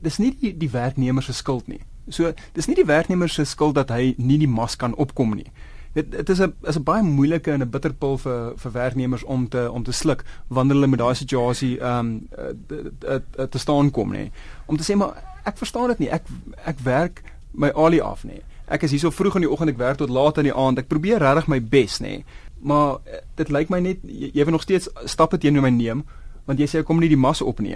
dis 0.04 0.18
nie 0.18 0.34
die, 0.42 0.58
die 0.58 0.70
werknemer 0.70 1.24
se 1.24 1.34
skuld 1.34 1.68
nie. 1.68 1.80
So 2.10 2.34
dis 2.54 2.68
nie 2.68 2.76
die 2.76 2.86
werknemer 2.86 3.30
se 3.30 3.46
skuld 3.46 3.76
dat 3.76 3.90
hy 3.90 4.14
nie 4.18 4.38
die 4.38 4.48
mas 4.48 4.76
kan 4.76 4.96
opkom 4.96 5.36
nie. 5.36 5.52
Dit 5.94 6.12
dit 6.12 6.30
is 6.30 6.40
'n 6.40 6.54
is 6.68 6.78
'n 6.78 6.84
baie 6.84 7.04
moeilike 7.04 7.52
en 7.52 7.62
'n 7.62 7.70
bitterpil 7.70 8.18
vir 8.18 8.54
vir 8.58 8.72
werknemers 8.72 9.24
om 9.24 9.50
te 9.50 9.72
om 9.72 9.84
te 9.84 9.92
sluk 9.92 10.24
wanneer 10.48 10.76
hulle 10.76 10.88
met 10.88 11.00
daai 11.00 11.16
situasie 11.16 11.80
ehm 11.80 12.00
um, 12.00 12.28
te 13.50 13.58
staan 13.58 13.92
kom 13.92 14.14
nê. 14.14 14.30
Om 14.66 14.78
te 14.78 14.84
sê 14.84 14.96
maar 14.96 15.24
ek 15.44 15.58
verstaan 15.58 15.88
dit 15.88 16.00
nie. 16.00 16.10
Ek 16.10 16.24
ek 16.66 16.80
werk 16.80 17.24
my 17.52 17.70
alie 17.70 18.04
af 18.04 18.24
nê. 18.24 18.42
Ek 18.68 18.84
is 18.84 18.92
hier 18.92 19.00
so 19.00 19.12
vroeg 19.12 19.36
in 19.36 19.42
die 19.42 19.52
oggend 19.52 19.70
ek 19.70 19.78
werk 19.78 19.98
tot 19.98 20.10
laat 20.10 20.38
in 20.38 20.44
die 20.44 20.54
aand. 20.54 20.78
Ek 20.78 20.88
probeer 20.88 21.20
regtig 21.20 21.48
my 21.48 21.62
bes 21.62 22.00
nê. 22.00 22.24
Maar 22.62 22.98
dit 23.36 23.50
lyk 23.50 23.70
my 23.70 23.80
net 23.80 23.98
jy, 24.04 24.32
jy 24.34 24.44
wil 24.44 24.52
nog 24.52 24.62
steeds 24.62 24.90
stappe 25.06 25.38
teenoor 25.38 25.62
my 25.62 25.70
neem 25.70 26.04
want 26.50 26.58
jy 26.58 26.66
sê 26.66 26.82
kom 26.86 26.98
nie 26.98 27.12
die 27.12 27.20
masse 27.20 27.46
op 27.46 27.60
nie. 27.62 27.76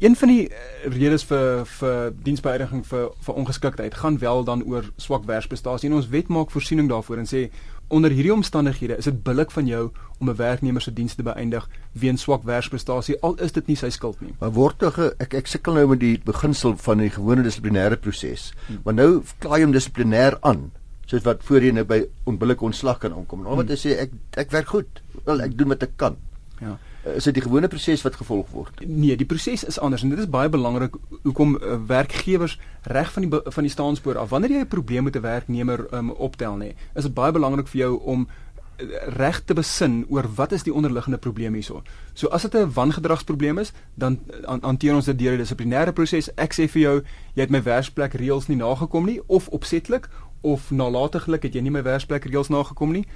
Een 0.00 0.16
van 0.16 0.30
die 0.32 0.46
eh, 0.48 0.88
redes 0.88 1.26
vir 1.28 1.66
vir 1.76 2.10
diensbeëindiging 2.24 2.84
vir 2.88 3.10
vir 3.26 3.40
ongeskiktheid 3.42 3.98
gaan 4.00 4.16
wel 4.22 4.44
dan 4.48 4.64
oor 4.64 4.88
swak 4.96 5.26
werksprestasie 5.28 5.90
en 5.90 5.98
ons 6.00 6.08
wet 6.14 6.30
maak 6.32 6.54
voorsiening 6.54 6.88
daarvoor 6.88 7.20
en 7.20 7.28
sê 7.28 7.50
onder 7.92 8.14
hierdie 8.16 8.32
omstandighede 8.32 8.96
is 8.96 9.10
dit 9.10 9.18
billik 9.26 9.52
van 9.52 9.68
jou 9.68 9.90
om 10.18 10.30
'n 10.30 10.36
werknemer 10.36 10.82
se 10.82 10.92
dienste 10.92 11.20
te 11.22 11.28
beëindig 11.28 11.68
weens 11.92 12.22
swak 12.22 12.42
werksprestasie 12.42 13.20
al 13.20 13.34
is 13.34 13.52
dit 13.52 13.66
nie 13.66 13.76
sy 13.76 13.90
skuld 13.90 14.20
nie. 14.20 14.32
Maar 14.40 14.52
word 14.52 14.78
tog 14.78 14.98
ek 15.18 15.34
ek 15.34 15.46
sukkel 15.46 15.74
nou 15.74 15.86
met 15.86 16.00
die 16.00 16.18
beginsel 16.24 16.76
van 16.76 16.98
die 16.98 17.10
gewone 17.10 17.42
dissiplinêre 17.42 17.96
proses. 17.96 18.52
Hmm. 18.66 18.80
Maar 18.84 18.94
nou 18.94 19.22
klaai 19.38 19.62
hom 19.62 19.72
dissiplinêr 19.72 20.38
aan 20.40 20.70
soos 21.06 21.22
wat 21.22 21.42
voorheen 21.42 21.74
nou 21.74 21.84
by 21.84 22.06
onbillike 22.24 22.64
ontslag 22.64 22.98
kan 22.98 23.12
aankom. 23.12 23.42
Nou 23.42 23.56
wat 23.56 23.68
hy 23.68 23.76
sê 23.76 23.98
ek 24.00 24.10
ek 24.36 24.50
werk 24.50 24.66
goed. 24.68 25.02
Wel 25.24 25.40
ek 25.40 25.58
doen 25.58 25.68
wat 25.68 25.82
ek 25.82 25.96
kan. 25.96 26.16
Ja. 26.60 26.78
Eh, 27.04 27.14
is 27.14 27.24
dit 27.24 27.34
die 27.34 27.42
gewone 27.42 27.68
proses 27.68 28.02
wat 28.02 28.16
gevolg 28.16 28.48
word? 28.50 28.80
Nee, 28.86 29.16
die 29.16 29.26
proses 29.26 29.64
is 29.64 29.78
anders 29.78 30.02
en 30.02 30.08
dit 30.08 30.18
is 30.18 30.30
baie 30.30 30.48
belangrik 30.48 30.96
hoekom 31.22 31.56
uh, 31.56 31.76
werkgewers 31.86 32.58
reg 32.82 33.12
van 33.12 33.26
die 33.26 33.40
van 33.44 33.66
die 33.66 33.72
staanspoor 33.72 34.18
af 34.18 34.32
wanneer 34.32 34.50
jy 34.50 34.62
'n 34.64 34.68
probleem 34.68 35.04
met 35.04 35.16
'n 35.16 35.20
werknemer 35.20 35.86
um, 35.92 36.10
optel 36.10 36.56
nê, 36.56 36.72
is 36.94 37.02
dit 37.02 37.14
baie 37.14 37.32
belangrik 37.32 37.68
vir 37.68 37.80
jou 37.80 38.00
om 38.00 38.28
eh, 38.76 38.86
reg 39.16 39.44
te 39.44 39.54
besin 39.54 40.06
oor 40.08 40.24
wat 40.34 40.52
is 40.52 40.62
die 40.62 40.74
onderliggende 40.74 41.18
probleem 41.18 41.54
hierso. 41.54 41.82
So 42.14 42.28
as 42.28 42.42
dit 42.42 42.54
'n 42.54 42.72
wangedragsprobleem 42.72 43.58
is, 43.58 43.72
dan 43.94 44.18
hanteer 44.60 44.94
ons 44.94 45.04
dit 45.04 45.18
deur 45.18 45.32
'n 45.32 45.44
dissiplinêre 45.44 45.92
proses. 45.92 46.30
Ek 46.34 46.54
sê 46.54 46.68
vir 46.68 46.82
jou, 46.82 47.02
jy 47.34 47.40
het 47.40 47.50
my 47.50 47.62
werksplek 47.62 48.14
reëls 48.14 48.48
nie 48.48 48.56
nagekom 48.56 49.04
nie 49.04 49.20
of 49.26 49.48
opsetlik 49.48 50.08
of 50.40 50.70
nalatiglik 50.70 51.42
het 51.42 51.54
jy 51.54 51.60
nie 51.60 51.70
my 51.70 51.82
werksplek 51.82 52.24
reëls 52.24 52.48
nagekom 52.48 52.92
nie. 52.92 53.06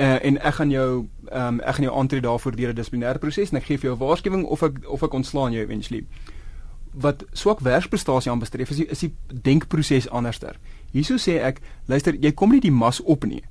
Uh, 0.00 0.24
en 0.24 0.40
ek 0.42 0.54
gaan 0.54 0.70
jou 0.70 1.06
um, 1.32 1.60
ek 1.60 1.76
gaan 1.76 1.84
jou 1.84 1.96
aantree 1.96 2.20
daarvoor 2.20 2.56
deur 2.56 2.72
'n 2.72 2.74
dissiplinêre 2.74 3.18
proses 3.18 3.50
en 3.50 3.56
ek 3.56 3.64
gee 3.64 3.78
vir 3.78 3.90
jou 3.90 3.94
'n 3.94 3.98
waarskuwing 3.98 4.44
of 4.44 4.62
ek 4.62 4.72
of 4.90 5.02
ek 5.02 5.12
ontslaan 5.12 5.52
jou 5.52 5.62
eventually. 5.62 6.06
Wat 6.92 7.24
swak 7.32 7.60
werksprestasie 7.60 8.30
aanbetref 8.30 8.70
is 8.70 8.76
die, 8.76 8.86
is 8.86 8.98
die 8.98 9.14
denkproses 9.42 10.10
anderster. 10.10 10.58
Hierso 10.90 11.14
sê 11.14 11.38
ek, 11.42 11.60
luister, 11.86 12.14
jy 12.14 12.32
kom 12.32 12.50
nie 12.50 12.60
die 12.60 12.72
mas 12.72 13.00
op 13.00 13.24
nie. 13.24 13.42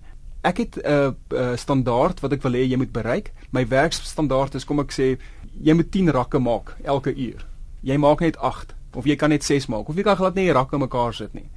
Ek 0.41 0.57
het 0.57 0.75
'n 0.75 0.87
uh, 0.87 1.11
uh, 1.31 1.55
standaard 1.55 2.19
wat 2.19 2.33
ek 2.33 2.41
wil 2.41 2.51
hê 2.51 2.67
jy 2.67 2.77
moet 2.77 2.91
bereik. 2.91 3.31
My 3.51 3.67
werksstandaard 3.67 4.55
is 4.55 4.65
kom 4.65 4.79
ek 4.79 4.91
sê 4.91 5.17
jy 5.61 5.73
moet 5.73 5.91
10 5.91 6.11
rakke 6.11 6.39
maak 6.39 6.75
elke 6.83 7.15
uur. 7.15 7.45
Jy 7.81 7.97
maak 7.97 8.19
net 8.19 8.37
8 8.37 8.75
of 8.93 9.05
jy 9.05 9.15
kan 9.15 9.29
net 9.29 9.43
6 9.43 9.67
maak 9.67 9.89
of 9.89 9.95
jy 9.95 10.03
kan 10.03 10.15
glad 10.15 10.35
nie 10.35 10.51
rakke 10.51 10.77
mekaar 10.77 11.13
sit 11.13 11.33
nie. 11.33 11.49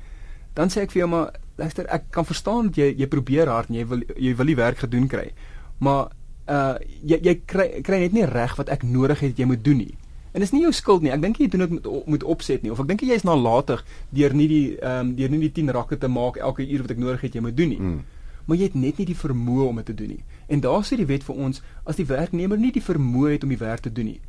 Dan 0.55 0.69
sê 0.69 0.83
ek 0.83 0.91
vir 0.91 1.01
jou 1.01 1.09
maar 1.09 1.33
luister 1.57 1.87
ek 1.93 2.11
kan 2.11 2.27
verstaan 2.29 2.71
dat 2.71 2.81
jy 2.81 2.93
jy 3.01 3.09
probeer 3.11 3.49
hard 3.49 3.71
en 3.71 3.79
jy 3.79 3.85
wil 3.89 4.03
jy 4.15 4.33
wil 4.37 4.51
die 4.53 4.59
werk 4.59 4.83
gedoen 4.85 5.09
kry. 5.09 5.31
Maar 5.79 6.11
uh 6.47 6.75
jy 7.03 7.21
jy 7.23 7.35
kry 7.47 7.69
kry 7.87 8.01
net 8.05 8.13
nie 8.17 8.27
reg 8.29 8.57
wat 8.57 8.69
ek 8.73 8.85
nodig 8.87 9.25
het 9.25 9.39
jy 9.39 9.49
moet 9.49 9.65
doen 9.65 9.81
nie. 9.85 9.95
En 10.37 10.45
dis 10.45 10.53
nie 10.53 10.63
jou 10.67 10.73
skuld 10.77 11.03
nie. 11.03 11.13
Ek 11.15 11.23
dink 11.23 11.39
jy 11.41 11.49
doen 11.49 11.65
dit 11.65 11.79
met 11.79 11.87
moet 12.07 12.25
opset 12.25 12.63
nie 12.63 12.73
of 12.73 12.81
ek 12.81 12.91
dink 12.91 13.03
jy 13.03 13.17
is 13.17 13.25
nalatig 13.25 13.85
deur 14.13 14.37
nie 14.37 14.49
die 14.53 14.67
ehm 14.77 15.09
um, 15.09 15.15
deur 15.17 15.33
nie 15.33 15.41
die 15.49 15.55
10 15.63 15.73
rakke 15.73 15.99
te 15.99 16.09
maak 16.13 16.37
elke 16.37 16.67
uur 16.67 16.85
wat 16.85 16.93
ek 16.97 17.01
nodig 17.01 17.25
het 17.25 17.35
jy 17.35 17.45
moet 17.47 17.57
doen 17.57 17.73
nie. 17.73 17.81
Mm. 17.81 18.05
Maar 18.47 18.57
jy 18.57 18.69
het 18.69 18.75
net 18.79 18.99
nie 18.99 19.07
die 19.09 19.19
vermoë 19.19 19.69
om 19.69 19.81
dit 19.81 19.87
te 19.87 19.95
doen 19.95 20.13
nie. 20.15 20.25
En 20.47 20.61
daar 20.61 20.85
sê 20.85 20.97
die 21.01 21.09
wet 21.09 21.25
vir 21.25 21.41
ons 21.49 21.63
as 21.85 21.97
die 21.97 22.07
werknemer 22.07 22.61
nie 22.61 22.73
die 22.73 22.85
vermoë 22.85 23.33
het 23.33 23.47
om 23.49 23.55
die 23.55 23.59
werk 23.59 23.83
te 23.83 23.93
doen 23.93 24.13
nie, 24.13 24.21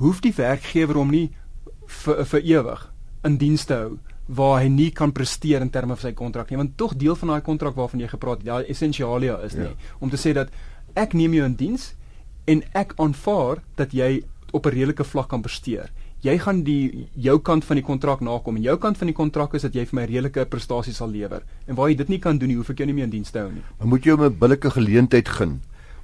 hoef 0.00 0.22
die 0.24 0.34
werkgewer 0.34 0.96
hom 0.98 1.12
nie 1.12 1.28
vir 2.00 2.24
vir 2.24 2.40
ewig 2.54 2.88
in 3.28 3.36
diens 3.36 3.66
te 3.68 3.76
hou 3.76 3.98
waar 4.30 4.60
hy 4.62 4.68
nie 4.72 4.90
kan 4.94 5.12
presteer 5.12 5.62
in 5.64 5.70
terme 5.74 5.96
van 5.96 6.10
sy 6.10 6.12
kontrak 6.16 6.50
nie 6.50 6.58
want 6.60 6.76
tog 6.80 6.94
deel 6.98 7.16
van 7.18 7.34
daai 7.34 7.46
kontrak 7.46 7.78
waarvan 7.78 8.02
jy 8.04 8.10
gepraat 8.12 8.42
het 8.42 8.50
daai 8.50 8.70
essensialia 8.72 9.38
is 9.46 9.56
nie 9.58 9.70
ja. 9.70 9.94
om 10.00 10.10
te 10.10 10.20
sê 10.20 10.34
dat 10.36 10.52
ek 10.94 11.16
neem 11.18 11.34
jou 11.38 11.46
in 11.46 11.56
diens 11.58 11.94
en 12.50 12.62
ek 12.74 12.94
aanvaar 13.02 13.64
dat 13.80 13.94
jy 13.94 14.22
op 14.52 14.66
'n 14.66 14.74
redelike 14.74 15.04
vlak 15.04 15.28
kan 15.28 15.42
presteer 15.42 15.90
jy 16.22 16.36
gaan 16.38 16.62
die 16.62 17.08
jou 17.16 17.38
kant 17.38 17.64
van 17.64 17.76
die 17.76 17.86
kontrak 17.86 18.20
nakom 18.20 18.56
en 18.56 18.62
jou 18.62 18.76
kant 18.76 18.98
van 18.98 19.06
die 19.06 19.16
kontrak 19.16 19.54
is 19.54 19.62
dat 19.62 19.74
jy 19.74 19.84
vir 19.86 19.96
my 19.96 20.04
redelike 20.04 20.44
prestasie 20.46 20.94
sal 20.94 21.08
lewer 21.08 21.42
en 21.66 21.74
waar 21.74 21.88
jy 21.88 21.96
dit 21.96 22.08
nie 22.08 22.18
kan 22.18 22.38
doen 22.38 22.48
nie 22.48 22.56
hoef 22.56 22.70
ek 22.70 22.78
jou 22.78 22.86
nie 22.86 22.94
meer 22.94 23.04
in 23.04 23.16
diens 23.16 23.30
te 23.30 23.38
hou 23.38 23.50
nie 23.50 23.64
maar 23.78 23.88
moet 23.88 24.04
jy 24.04 24.12
hom 24.12 24.24
'n 24.24 24.38
billike 24.38 24.70
geleentheid 24.70 25.28
gun 25.28 25.60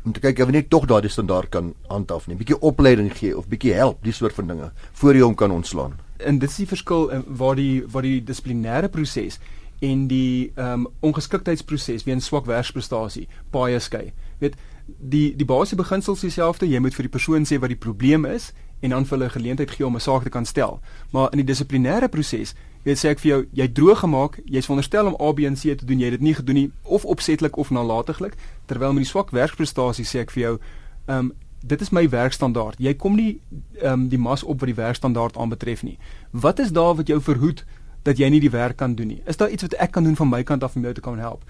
om 0.07 0.15
te 0.15 0.23
kyk 0.23 0.41
of 0.45 0.53
jy 0.55 0.63
tog 0.71 0.87
daardie 0.87 1.11
standaard 1.11 1.51
kan 1.51 1.73
handhaaf 1.91 2.29
nie. 2.31 2.37
Bietjie 2.39 2.59
opleiding 2.63 3.11
gee 3.19 3.35
of 3.37 3.49
bietjie 3.51 3.75
help, 3.75 4.05
die 4.07 4.15
soort 4.15 4.37
van 4.39 4.53
dinge 4.53 4.71
voor 5.01 5.19
jy 5.19 5.25
hom 5.27 5.35
kan 5.35 5.51
ontslaan. 5.51 5.97
En 6.19 6.39
dit 6.39 6.51
is 6.51 6.57
die 6.57 6.67
verskil 6.67 7.09
in 7.09 7.25
waar 7.27 7.57
die 7.57 7.85
waar 7.87 8.03
die 8.03 8.23
dissiplinêre 8.25 8.89
proses 8.89 9.41
en 9.81 10.07
die 10.09 10.53
ehm 10.55 10.87
um, 10.87 10.87
ongeskiktheidsproses 11.01 12.05
weens 12.05 12.25
swak 12.25 12.47
werksprestasie 12.47 13.29
baie 13.51 13.81
skei. 13.81 14.13
Weet 14.39 14.57
die 14.87 15.37
die 15.37 15.45
basiese 15.45 15.77
beginsels 15.77 16.21
dieselfde. 16.21 16.69
Jy 16.69 16.81
moet 16.81 16.95
vir 16.95 17.09
die 17.09 17.13
persoon 17.19 17.45
sê 17.45 17.59
wat 17.61 17.73
die 17.73 17.83
probleem 17.87 18.25
is 18.25 18.53
en 18.81 18.91
dan 18.91 19.05
vir 19.05 19.19
hulle 19.19 19.31
geleentheid 19.31 19.71
gee 19.71 19.87
om 19.87 19.97
'n 19.97 20.01
saak 20.01 20.23
te 20.23 20.31
kan 20.31 20.45
stel. 20.45 20.81
Maar 21.11 21.29
in 21.33 21.45
die 21.45 21.53
dissiplinêre 21.53 22.09
proses 22.09 22.55
weet 22.85 22.99
sê 22.99 23.09
ek 23.09 23.19
vir 23.19 23.31
jou, 23.31 23.47
jy 23.53 23.69
droog 23.73 23.99
gemaak, 23.99 24.41
jy's 24.45 24.65
veronderstel 24.65 25.07
om 25.07 25.17
A 25.29 25.33
B 25.33 25.39
en 25.39 25.57
C 25.57 25.75
te 25.75 25.85
doen, 25.85 25.99
jy 25.99 26.05
het 26.05 26.13
dit 26.13 26.21
nie 26.21 26.35
gedoen 26.35 26.55
nie 26.55 26.71
of 26.83 27.05
opsetlik 27.05 27.57
of 27.57 27.71
nalatiglik, 27.71 28.35
terwyl 28.67 28.93
met 28.93 29.03
die 29.03 29.11
swak 29.11 29.31
werksprestasie 29.31 30.05
sê 30.05 30.21
ek 30.21 30.31
vir 30.31 30.43
jou, 30.43 30.59
ehm 31.07 31.19
um, 31.19 31.33
dit 31.67 31.81
is 31.81 31.91
my 31.91 32.09
werkstandaard. 32.09 32.79
Jy 32.79 32.95
kom 32.95 33.17
nie 33.17 33.41
ehm 33.83 33.93
um, 33.93 34.09
die 34.09 34.19
mas 34.19 34.43
op 34.43 34.61
wat 34.61 34.71
die 34.71 34.79
werkstandaard 34.79 35.37
aanbetref 35.37 35.83
nie. 35.83 35.99
Wat 36.31 36.59
is 36.59 36.73
daar 36.73 36.95
wat 36.95 37.09
jou 37.09 37.21
verhoed 37.21 37.65
dat 38.03 38.19
jy 38.19 38.29
nie 38.31 38.41
die 38.41 38.51
werk 38.51 38.77
kan 38.77 38.95
doen 38.95 39.07
nie? 39.07 39.23
Is 39.27 39.37
daar 39.37 39.51
iets 39.51 39.63
wat 39.63 39.75
ek 39.75 39.91
kan 39.91 40.05
doen 40.05 40.17
van 40.17 40.29
my 40.29 40.43
kant 40.43 40.63
af 40.63 40.77
om 40.77 40.83
jou 40.83 40.95
te 40.95 41.01
kan 41.01 41.19
help? 41.19 41.45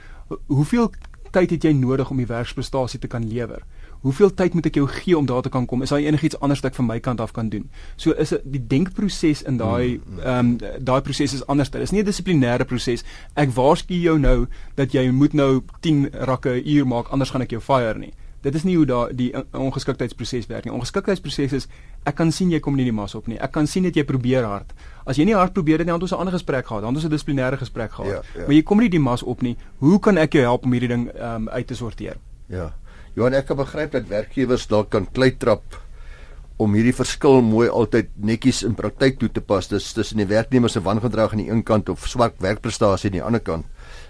Hoeveel 0.46 0.90
tyd 1.30 1.50
het 1.50 1.64
jy 1.64 1.72
nodig 1.72 2.10
om 2.10 2.16
die 2.16 2.26
werksprestasie 2.26 3.00
te 3.00 3.06
kan 3.06 3.28
lewer? 3.28 3.62
hoeveel 4.06 4.30
tyd 4.34 4.54
moet 4.54 4.68
ek 4.68 4.78
jou 4.78 4.86
gee 4.90 5.16
om 5.18 5.26
daar 5.26 5.42
te 5.42 5.50
kan 5.52 5.66
kom? 5.66 5.82
Is 5.82 5.92
daar 5.94 6.04
enigiets 6.04 6.38
anders 6.40 6.62
wat 6.62 6.70
ek 6.70 6.78
van 6.78 6.88
my 6.88 6.98
kant 7.02 7.20
af 7.22 7.32
kan 7.36 7.48
doen? 7.52 7.66
So 8.00 8.14
is 8.14 8.34
dit 8.34 8.44
die 8.56 8.62
denkproses 8.74 9.42
in 9.48 9.58
daai 9.60 9.96
mm, 9.96 10.12
mm. 10.14 10.20
ehm 10.22 10.52
um, 10.52 10.84
daai 10.90 11.00
proses 11.06 11.34
is 11.34 11.46
anders. 11.46 11.72
Dit 11.74 11.82
is 11.82 11.94
nie 11.94 12.02
'n 12.02 12.06
dissiplinêre 12.06 12.64
proses. 12.64 13.04
Ek 13.34 13.50
waarsku 13.54 13.94
jou 13.94 14.18
nou 14.18 14.46
dat 14.74 14.92
jy 14.92 15.10
moet 15.10 15.32
nou 15.32 15.62
10 15.80 16.10
rakke 16.12 16.60
'n 16.60 16.62
uur 16.66 16.86
maak 16.86 17.08
anders 17.08 17.30
gaan 17.30 17.42
ek 17.42 17.50
jou 17.50 17.60
fire 17.60 17.98
nie. 17.98 18.12
Dit 18.44 18.54
is 18.54 18.64
nie 18.66 18.76
hoe 18.76 18.86
daai 18.86 19.14
die 19.16 19.30
ongeskiktheidsproses 19.56 20.46
werk 20.50 20.66
nie. 20.66 20.74
Ongeskiktheidsproses 20.76 21.52
is 21.56 21.68
ek 22.06 22.18
kan 22.20 22.30
sien 22.32 22.50
jy 22.52 22.60
kom 22.62 22.76
nie 22.78 22.84
die 22.86 22.94
mas 22.94 23.16
op 23.18 23.26
nie. 23.30 23.38
Ek 23.42 23.52
kan 23.54 23.66
sien 23.66 23.86
dat 23.88 23.96
jy 23.96 24.04
probeer 24.06 24.46
hard. 24.46 24.74
As 25.06 25.18
jy 25.18 25.26
nie 25.26 25.34
hard 25.34 25.54
probeer 25.56 25.80
het 25.82 25.86
nie, 25.86 25.92
dan 25.92 26.00
het 26.00 26.08
ons 26.08 26.12
'n 26.12 26.22
ander 26.22 26.36
gesprek 26.36 26.66
gehad. 26.66 26.82
Dan 26.82 26.94
het 26.94 27.02
ons 27.02 27.06
'n 27.06 27.14
dissiplinêre 27.16 27.58
gesprek 27.58 27.92
gehad. 27.92 28.12
Ja, 28.12 28.22
ja. 28.40 28.46
Maar 28.46 28.54
jy 28.54 28.62
kom 28.62 28.78
nie 28.78 28.88
die 28.88 29.00
mas 29.00 29.22
op 29.22 29.42
nie. 29.42 29.56
Hoe 29.78 29.98
kan 29.98 30.16
ek 30.18 30.32
jou 30.32 30.42
help 30.42 30.64
om 30.64 30.72
hierdie 30.72 30.88
ding 30.88 31.08
ehm 31.08 31.34
um, 31.34 31.48
uit 31.48 31.66
te 31.66 31.74
sorteer? 31.74 32.16
Ja. 32.48 32.72
Johan 33.14 33.34
ek 33.34 33.46
kan 33.46 33.56
begryp 33.56 33.92
dat 33.92 34.08
werkgewers 34.08 34.66
dalk 34.66 34.90
kan 34.90 35.06
kleitrap 35.12 35.62
om 36.56 36.74
hierdie 36.74 36.94
verskil 36.94 37.42
mooi 37.42 37.68
altyd 37.68 38.08
netjies 38.16 38.62
in 38.62 38.74
praktyk 38.74 39.18
toe 39.18 39.28
te 39.28 39.40
pas. 39.40 39.68
Dis 39.68 39.92
tussen 39.92 40.16
die 40.16 40.26
werknemers 40.26 40.72
se 40.72 40.80
wangedrag 40.80 41.32
aan 41.32 41.42
die 41.44 41.50
een 41.50 41.62
kant 41.62 41.88
of 41.88 42.06
swak 42.08 42.34
werkprestasie 42.38 43.10
aan 43.10 43.18
die 43.18 43.22
ander 43.22 43.40
kant. 43.40 43.66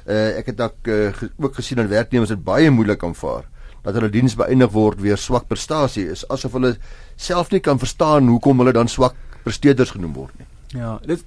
Uh 0.07 0.39
ek 0.39 0.47
het 0.47 0.61
ook 0.61 0.87
uh, 0.87 1.13
ook 1.39 1.55
gesien 1.55 1.77
dat 1.77 1.89
werknemers 1.89 2.31
dit 2.31 2.45
baie 2.45 2.71
moeilik 2.71 3.03
aanvaar 3.03 3.49
dat 3.87 3.95
hulle 3.95 4.11
diens 4.11 4.35
beëindig 4.35 4.73
word 4.75 5.01
weer 5.01 5.19
swak 5.21 5.47
prestasie 5.47 6.09
is 6.11 6.25
asof 6.35 6.57
hulle 6.59 6.75
self 7.17 7.53
nie 7.55 7.63
kan 7.63 7.79
verstaan 7.79 8.29
hoekom 8.33 8.59
hulle 8.63 8.75
dan 8.75 8.91
swak 8.91 9.15
presteerders 9.47 9.95
genoem 9.95 10.15
word 10.17 10.35
nie. 10.41 10.47
Ja, 10.75 10.97
dit 11.07 11.23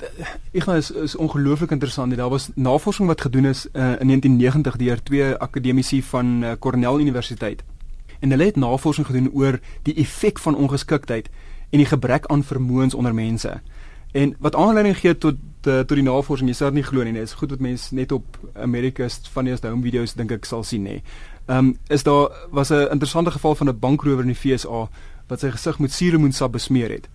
ek 0.51 0.65
gaan 0.65 0.81
is 0.81 0.91
is 0.91 1.15
ongelooflik 1.15 1.71
interessant. 1.71 2.15
Daar 2.19 2.29
was 2.29 2.49
navorsing 2.55 3.07
wat 3.07 3.21
gedoen 3.21 3.45
is 3.45 3.65
uh, 3.71 3.95
in 4.03 4.11
1990 4.11 4.75
deur 4.75 5.03
twee 5.03 5.33
akademici 5.35 6.03
van 6.03 6.43
uh, 6.43 6.51
Cornell 6.59 6.99
Universiteit. 6.99 7.63
En 8.19 8.29
hulle 8.29 8.49
het 8.51 8.59
navorsing 8.59 9.07
gedoen 9.07 9.31
oor 9.31 9.59
die 9.87 9.95
effek 9.95 10.39
van 10.39 10.55
ongeskiktheid 10.55 11.29
en 11.69 11.79
die 11.79 11.87
gebrek 11.87 12.25
aan 12.25 12.43
vermoëns 12.43 12.93
onder 12.93 13.15
mense. 13.15 13.61
En 14.11 14.35
wat 14.39 14.55
aanleiding 14.55 14.97
gee 14.97 15.17
tot 15.17 15.37
uh, 15.67 15.79
tot 15.79 15.95
die 15.95 16.03
navorsing, 16.03 16.49
jy 16.49 16.55
sal 16.57 16.71
dit 16.73 16.81
nie 16.81 16.87
glo 16.87 17.03
nie, 17.03 17.13
dit 17.13 17.23
is 17.23 17.37
goed 17.39 17.51
wat 17.55 17.63
mense 17.63 17.95
net 17.95 18.11
op 18.11 18.37
America's 18.55 19.19
funniest 19.31 19.67
home 19.67 19.85
videos 19.85 20.15
dink 20.17 20.31
ek 20.35 20.47
sal 20.49 20.63
sien 20.67 20.83
nê. 20.83 20.99
Ehm 21.49 21.57
um, 21.57 21.77
is 21.87 22.03
daar 22.03 22.31
was 22.49 22.69
'n 22.69 22.91
interessante 22.91 23.31
geval 23.31 23.55
van 23.55 23.67
'n 23.67 23.79
bankrower 23.79 24.21
in 24.21 24.33
die 24.33 24.35
FSA 24.35 24.89
wat 25.27 25.39
sy 25.39 25.49
gesig 25.49 25.79
met 25.79 25.91
suurlemoensap 25.91 26.51
besmeer 26.51 26.89
het. 26.89 27.09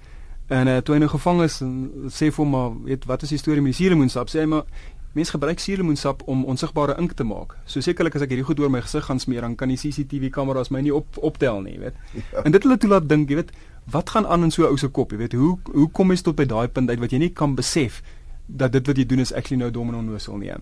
En 0.46 0.66
uh, 0.66 0.76
toe 0.76 0.94
hy 0.94 0.98
nou 0.98 1.10
gevang 1.10 1.42
is, 1.42 1.62
sê 2.06 2.30
vir 2.32 2.44
hom 2.44 2.50
maar, 2.50 2.70
weet 2.84 3.04
wat 3.04 3.22
is 3.22 3.28
die 3.28 3.38
storie 3.38 3.62
met 3.62 3.72
die 3.72 3.80
suurlemoensap? 3.82 4.28
Sê 4.28 4.38
hy 4.38 4.44
maar 4.44 4.64
mense 5.12 5.30
gebruik 5.30 5.58
suurlemoensap 5.58 6.22
om 6.26 6.44
onsigbare 6.44 6.96
ink 6.98 7.12
te 7.12 7.24
maak. 7.24 7.56
So 7.64 7.80
sekerlik 7.80 8.14
as 8.14 8.22
ek 8.22 8.28
hierdie 8.28 8.44
goed 8.44 8.60
oor 8.60 8.70
my 8.70 8.80
gesig 8.80 9.04
gaan 9.04 9.20
smeer, 9.20 9.40
dan 9.40 9.54
kan 9.54 9.68
die 9.68 9.78
CCTV 9.78 10.30
kameras 10.30 10.70
my 10.70 10.80
nie 10.80 10.94
op 10.94 11.06
optel 11.16 11.60
nie, 11.60 11.78
weet. 11.78 11.94
Ja. 12.12 12.42
En 12.42 12.52
dit 12.52 12.62
hulle 12.62 12.78
toelaat 12.78 13.08
dink, 13.08 13.28
jy 13.28 13.34
weet, 13.34 13.52
wat 13.84 14.10
gaan 14.10 14.26
aan 14.26 14.42
in 14.42 14.50
so 14.50 14.62
'n 14.62 14.66
ou 14.66 14.76
se 14.76 14.88
kop, 14.88 15.10
jy 15.10 15.16
weet? 15.18 15.32
Hoe 15.32 15.58
hoe 15.72 15.90
kom 15.90 16.10
jy 16.10 16.16
tot 16.16 16.36
by 16.36 16.44
daai 16.44 16.68
punt 16.68 16.90
uit 16.90 16.98
wat 16.98 17.10
jy 17.10 17.18
nie 17.18 17.32
kan 17.32 17.54
besef 17.54 18.02
dat 18.46 18.72
dit 18.72 18.86
wat 18.86 18.96
jy 18.96 19.06
doen 19.08 19.22
is 19.24 19.32
actually 19.32 19.60
nou 19.60 19.70
dom 19.72 19.88
en 19.88 19.94
onnoosel 20.02 20.36
nie. 20.36 20.52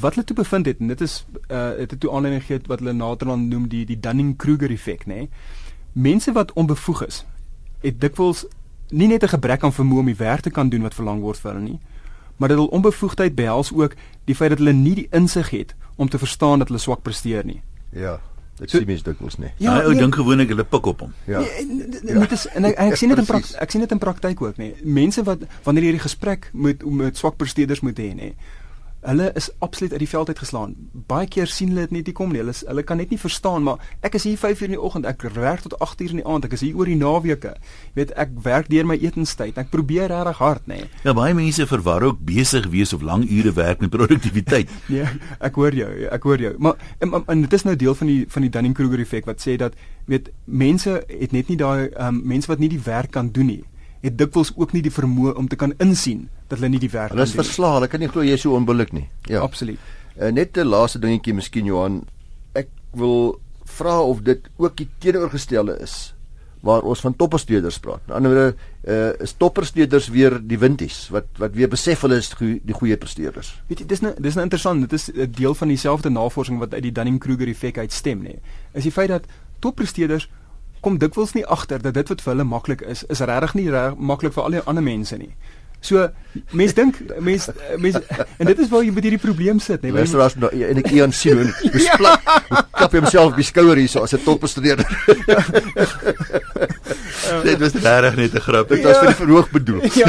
Wat 0.00 0.14
hulle 0.14 0.24
toe 0.26 0.36
bevind 0.36 0.66
het 0.66 0.80
en 0.80 0.88
dit 0.92 1.00
is 1.00 1.26
uh 1.48 1.76
dit 1.76 1.90
het 1.90 2.00
toe 2.00 2.10
aanleiding 2.12 2.42
gegee 2.42 2.66
wat 2.66 2.78
hulle 2.78 2.92
naderhand 2.92 3.48
noem 3.48 3.68
die 3.68 3.84
die 3.86 4.00
Dunning-Kruger 4.00 4.70
effek, 4.70 5.06
nê. 5.06 5.28
Mense 5.92 6.32
wat 6.32 6.52
onbevoeg 6.52 7.04
is, 7.06 7.24
het 7.82 8.00
dikwels 8.00 8.46
nie 8.90 9.08
net 9.08 9.22
'n 9.22 9.28
gebrek 9.28 9.64
aan 9.64 9.72
vermoë 9.72 9.98
om 9.98 10.06
die 10.06 10.16
werk 10.16 10.40
te 10.40 10.50
kan 10.50 10.68
doen 10.68 10.82
wat 10.82 10.94
verlang 10.94 11.20
word 11.20 11.38
vir 11.38 11.52
hulle 11.52 11.64
nie, 11.64 11.80
maar 12.36 12.48
dit 12.48 12.58
hul 12.58 12.66
onbevoegdheid 12.66 13.34
behels 13.34 13.72
ook 13.72 13.94
die 14.24 14.34
feit 14.34 14.50
dat 14.50 14.58
hulle 14.58 14.72
nie 14.72 14.94
die 14.94 15.08
insig 15.10 15.50
het 15.50 15.74
om 15.96 16.08
te 16.08 16.18
verstaan 16.18 16.58
dat 16.58 16.68
hulle 16.68 16.80
swak 16.80 17.02
presteer 17.02 17.44
nie. 17.44 17.62
Ja. 17.90 18.20
Dit 18.56 18.70
so, 18.70 18.78
sien 18.78 18.86
mens 18.86 19.02
dikwels 19.02 19.38
nie. 19.38 19.50
Ja, 19.56 19.80
ou 19.82 19.90
nee, 19.90 20.00
dink 20.00 20.14
gewoonlik 20.14 20.48
hulle 20.48 20.64
pik 20.64 20.86
op 20.86 21.00
hom. 21.00 21.12
Ja. 21.24 21.38
Nee, 21.38 21.88
ja. 22.04 22.18
Dit 22.18 22.32
is 22.32 22.46
en 22.52 22.64
ek, 22.64 22.76
ek 22.78 22.96
sien 22.96 23.08
dit 23.08 23.18
in 23.18 23.24
praktyk, 23.24 23.60
ek 23.64 23.70
sien 23.70 23.80
dit 23.80 23.90
in 23.90 23.98
praktyk 23.98 24.42
ook 24.42 24.56
nie. 24.56 24.74
Mense 24.84 25.22
wat 25.22 25.38
wanneer 25.64 25.82
jy 25.82 25.88
hierdie 25.90 26.04
gesprek 26.08 26.50
met 26.52 26.84
met 26.84 27.16
swak 27.16 27.36
presteerders 27.36 27.80
moet 27.80 27.98
hê 27.98 28.12
nê 28.14 28.32
hulle 29.02 29.30
is 29.34 29.50
absoluut 29.58 29.92
uit 29.92 30.02
die 30.04 30.08
veld 30.08 30.28
uitgeslaan. 30.28 30.74
Baie 31.10 31.26
keer 31.28 31.50
sien 31.50 31.72
hulle 31.72 31.86
dit 31.86 31.94
net 31.96 32.08
nie 32.10 32.14
kom 32.16 32.30
nie. 32.32 32.40
Hulle 32.42 32.54
hulle 32.54 32.84
kan 32.86 33.00
net 33.02 33.10
nie 33.10 33.18
verstaan 33.18 33.64
maar 33.66 33.82
ek 34.06 34.16
is 34.18 34.26
hier 34.28 34.38
5 34.38 34.60
uur 34.62 34.70
in 34.70 34.76
die 34.76 34.82
oggend, 34.82 35.08
ek 35.08 35.24
werk 35.34 35.64
tot 35.66 35.74
8 35.82 36.04
uur 36.04 36.14
in 36.14 36.20
die 36.22 36.26
aand. 36.26 36.46
Ek 36.46 36.54
is 36.56 36.62
hier 36.64 36.78
oor 36.78 36.90
die 36.90 36.98
naweke. 36.98 37.54
Jy 37.92 37.98
weet, 37.98 38.14
ek 38.24 38.36
werk 38.44 38.70
deur 38.70 38.86
my 38.88 38.98
etenstyd. 38.98 39.58
Ek 39.58 39.72
probeer 39.74 40.10
regtig 40.12 40.42
hard, 40.42 40.66
nê. 40.70 40.82
Nee. 40.82 41.02
Ja, 41.06 41.16
baie 41.16 41.34
mense 41.36 41.66
verwar 41.70 42.06
ook 42.06 42.22
besig 42.26 42.68
wees 42.72 42.94
of 42.94 43.02
lang 43.06 43.24
ure 43.26 43.54
werk 43.58 43.82
met 43.82 43.90
produktiwiteit. 43.94 44.70
nee, 44.92 45.08
ek 45.42 45.58
hoor 45.58 45.74
jou, 45.76 45.90
ek 46.12 46.28
hoor 46.28 46.46
jou. 46.46 46.54
Maar 46.62 46.78
en, 47.02 47.18
en 47.26 47.44
dit 47.46 47.58
is 47.58 47.66
nou 47.66 47.76
deel 47.78 47.98
van 47.98 48.12
die 48.12 48.20
van 48.32 48.46
die 48.46 48.52
Dunning-Kruger 48.54 49.02
effek 49.02 49.26
wat 49.28 49.42
sê 49.42 49.58
dat 49.60 49.76
weet 50.10 50.30
mense 50.44 51.02
het 51.08 51.34
net 51.34 51.50
nie 51.50 51.58
daai 51.58 51.90
um, 52.00 52.22
mense 52.26 52.50
wat 52.50 52.62
nie 52.62 52.70
die 52.72 52.80
werk 52.82 53.12
kan 53.14 53.30
doen 53.34 53.50
nie 53.50 53.62
het 54.02 54.18
dikwels 54.18 54.52
ook 54.56 54.72
nie 54.72 54.82
die 54.82 54.94
vermoë 54.94 55.34
om 55.38 55.48
te 55.48 55.56
kan 55.56 55.74
insien 55.78 56.28
dat 56.48 56.58
hulle 56.58 56.72
nie 56.74 56.82
die 56.82 56.92
werk 56.92 57.14
hulle 57.14 57.26
is 57.28 57.36
verslae 57.38 57.78
hulle 57.78 57.88
kan 57.88 58.02
nie 58.02 58.10
glo 58.10 58.24
jy 58.26 58.38
is 58.38 58.46
so 58.46 58.56
onbillik 58.58 58.92
nie 58.92 59.08
ja 59.30 59.42
absoluut 59.42 59.78
uh, 60.18 60.30
net 60.30 60.56
'n 60.56 60.68
laaste 60.68 60.98
dingetjie 60.98 61.34
miskien 61.34 61.66
Johan 61.66 62.02
ek 62.54 62.68
wil 62.92 63.38
vra 63.64 64.00
of 64.00 64.22
dit 64.22 64.48
ook 64.56 64.76
die 64.76 64.88
teenoorgestelde 64.98 65.78
is 65.80 66.14
waar 66.62 66.84
ons 66.86 67.00
van 67.02 67.14
toppresteerders 67.18 67.78
praat. 67.82 68.02
Aan 68.06 68.22
die 68.22 68.30
ander 68.30 68.34
wyse 68.36 68.54
uh, 68.86 69.22
is 69.22 69.34
toppresteerders 69.38 70.08
weer 70.14 70.36
die 70.38 70.58
winties 70.58 71.08
wat 71.14 71.26
wat 71.42 71.56
weer 71.58 71.70
besef 71.70 72.04
hulle 72.06 72.20
is 72.22 72.30
goeie, 72.38 72.60
die 72.62 72.76
goeie 72.76 72.96
presteerders. 72.96 73.50
Weet 73.70 73.82
jy, 73.82 73.86
dis 73.90 74.02
nou 74.04 74.12
dis 74.22 74.38
nou 74.38 74.44
interessant. 74.46 74.86
Dit 74.86 74.94
is 74.98 75.08
'n 75.10 75.30
deel 75.30 75.54
van 75.58 75.68
dieselfde 75.68 76.10
navorsing 76.10 76.58
wat 76.58 76.74
uit 76.74 76.82
die 76.82 76.92
Dunning-Kruger 76.92 77.48
effek 77.48 77.78
uitstem, 77.78 78.22
nê. 78.22 78.38
Is 78.74 78.82
die 78.82 78.92
feit 78.92 79.08
dat 79.08 79.26
toppresteerders 79.58 80.28
kom 80.82 80.98
dikwels 80.98 81.34
nie 81.38 81.46
agter 81.46 81.82
dat 81.82 81.94
dit 81.94 82.12
wat 82.12 82.24
vir 82.24 82.34
hulle 82.34 82.48
maklik 82.48 82.84
is, 82.94 83.06
is 83.08 83.24
regtig 83.24 83.56
nie 83.58 83.70
reg 83.70 83.98
maklik 83.98 84.34
vir 84.36 84.46
al 84.46 84.58
die 84.58 84.64
ander 84.66 84.84
mense 84.84 85.18
nie. 85.18 85.32
So 85.82 86.06
mense 86.54 86.76
dink 86.78 87.00
mense 87.18 87.50
mense 87.82 88.02
en 88.38 88.46
dit 88.46 88.58
is 88.62 88.68
waar 88.70 88.84
jy 88.86 88.92
met 88.94 89.02
hierdie 89.02 89.22
probleem 89.22 89.58
sit, 89.58 89.82
nee. 89.82 89.90
Luister 89.94 90.20
as 90.22 90.36
nou 90.38 90.50
en 90.54 90.78
ek 90.78 90.92
Ian 90.94 91.10
sien 91.16 91.40
hoe 91.42 91.70
besplak 91.74 92.22
klap 92.70 92.94
homself 92.94 93.32
op 93.32 93.40
die 93.40 93.46
skouer 93.46 93.80
hier 93.82 93.90
so 93.90 94.06
as 94.06 94.14
'n 94.14 94.22
topbestuurder. 94.22 94.86
dit 97.48 97.58
was 97.58 97.74
regtig 97.74 98.16
net 98.16 98.38
'n 98.38 98.44
grap. 98.46 98.70
Dit 98.70 98.86
was 98.86 99.02
vir 99.02 99.10
die 99.10 99.20
verhoog 99.24 99.50
bedoel. 99.50 99.82
Ja. 100.02 100.08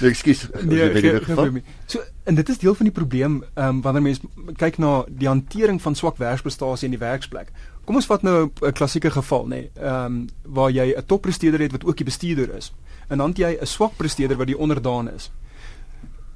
Nee, 0.00 0.10
ekskuus. 0.10 0.48
Nee, 0.60 0.92
nee, 0.92 1.62
so 1.86 2.02
en 2.24 2.34
dit 2.34 2.48
is 2.48 2.58
deel 2.58 2.74
van 2.74 2.84
die 2.84 2.94
probleem 2.94 3.44
ehm 3.54 3.68
um, 3.68 3.82
wanneer 3.82 4.02
mense 4.02 4.20
kyk 4.60 4.76
na 4.78 5.04
die 5.08 5.28
hantering 5.28 5.80
van 5.82 5.94
swak 5.94 6.20
werksprestasie 6.20 6.90
in 6.90 6.98
die 6.98 7.00
werksplek. 7.00 7.48
Kom 7.84 7.96
ons 8.00 8.06
vat 8.06 8.22
nou 8.22 8.50
'n 8.60 8.72
klassieke 8.72 9.10
geval 9.10 9.46
nê, 9.46 9.48
nee, 9.48 9.70
ehm 9.74 10.04
um, 10.04 10.28
waar 10.42 10.70
jy 10.70 10.94
'n 10.96 11.06
toppresteerder 11.06 11.60
het 11.60 11.72
wat 11.72 11.84
ook 11.84 11.96
die 11.96 12.04
bestuurder 12.04 12.54
is. 12.56 12.72
En 13.08 13.18
dan 13.18 13.32
jy 13.34 13.58
'n 13.60 13.66
swak 13.66 13.96
presteerder 13.96 14.36
wat 14.36 14.46
die 14.46 14.58
onderdaan 14.58 15.10
is. 15.10 15.30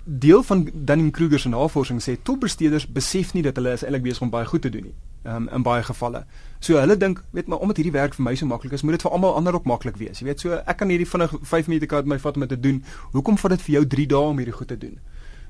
Deel 0.04 0.42
van 0.42 0.70
Dunning-Kruger 0.74 1.38
se 1.38 1.48
navorsing 1.48 2.02
sê 2.02 2.22
toppresteerders 2.22 2.86
besef 2.86 3.32
nie 3.34 3.42
dat 3.42 3.56
hulle 3.56 3.72
is 3.72 3.82
eintlik 3.82 4.02
besig 4.02 4.22
om 4.22 4.30
baie 4.30 4.46
goed 4.46 4.62
te 4.62 4.70
doen 4.70 4.82
nie. 4.82 4.94
um, 5.28 5.48
in 5.48 5.62
baie 5.62 5.82
gevalle. 5.82 6.24
So 6.58 6.78
hulle 6.80 6.96
dink, 6.96 7.22
weet 7.30 7.46
maar 7.46 7.58
omdat 7.58 7.76
hierdie 7.76 7.92
werk 7.92 8.14
vir 8.14 8.24
my 8.24 8.34
so 8.34 8.46
maklik 8.46 8.72
is, 8.72 8.82
moet 8.82 8.98
dit 8.98 9.02
vir 9.06 9.14
almal 9.14 9.34
ander 9.34 9.54
ook 9.54 9.64
maklik 9.68 9.96
wees. 9.96 10.20
Jy 10.20 10.30
weet, 10.30 10.40
so 10.40 10.58
ek 10.58 10.80
kan 10.80 10.90
hierdie 10.92 11.08
vinnig 11.08 11.34
5 11.42 11.70
minute 11.70 11.86
kat 11.90 12.06
my 12.06 12.18
vat 12.18 12.34
om 12.34 12.46
dit 12.46 12.54
te 12.54 12.60
doen. 12.60 12.82
Hoekom 13.12 13.38
vat 13.38 13.56
dit 13.56 13.66
vir 13.68 13.74
jou 13.78 13.84
3 13.96 14.06
dae 14.14 14.32
om 14.32 14.42
hierdie 14.42 14.56
goed 14.56 14.68
te 14.68 14.78
doen? 14.78 14.98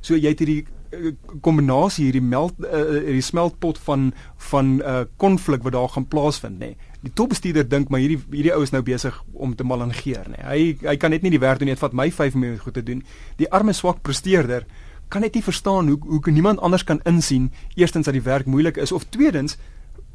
So 0.00 0.16
jy 0.16 0.32
het 0.32 0.42
hierdie 0.42 0.64
uh, 0.64 1.12
kombinasie 1.44 2.08
hierdie 2.08 2.24
meld 2.24 2.58
uh, 2.64 2.82
hierdie 3.04 3.24
smeltpot 3.24 3.80
van 3.86 4.10
van 4.50 4.76
konflik 5.16 5.62
uh, 5.62 5.68
wat 5.68 5.76
daar 5.76 5.94
gaan 5.96 6.08
plaasvind, 6.08 6.58
nê. 6.58 6.72
Nee. 6.72 6.94
Die 7.06 7.14
topbestuurder 7.14 7.68
dink 7.68 7.92
maar 7.92 8.02
hierdie 8.02 8.20
hierdie 8.32 8.54
ou 8.56 8.62
is 8.66 8.74
nou 8.74 8.82
besig 8.82 9.16
om 9.32 9.54
te 9.54 9.66
malangeer, 9.66 10.26
nê. 10.32 10.36
Nee. 10.36 10.46
Hy 10.48 10.92
hy 10.92 10.98
kan 11.00 11.14
net 11.14 11.26
nie 11.26 11.34
die 11.34 11.42
werk 11.42 11.62
doen 11.62 11.70
nie, 11.70 11.76
dit 11.78 11.84
vat 11.84 11.96
my 11.96 12.10
5 12.10 12.38
minute 12.38 12.62
goed 12.64 12.78
te 12.78 12.84
doen. 12.84 13.02
Die 13.38 13.50
arme 13.54 13.76
swak 13.76 14.02
presteerder 14.06 14.66
kan 15.08 15.24
net 15.24 15.34
nie 15.34 15.44
verstaan 15.44 15.88
hoe 15.88 15.98
hoe 16.04 16.32
niemand 16.32 16.60
anders 16.60 16.84
kan 16.84 17.00
insien 17.08 17.50
eerstens 17.74 18.04
dat 18.04 18.16
die 18.16 18.24
werk 18.24 18.46
moeilik 18.46 18.76
is 18.76 18.92
of 18.92 19.08
tweedens 19.08 19.56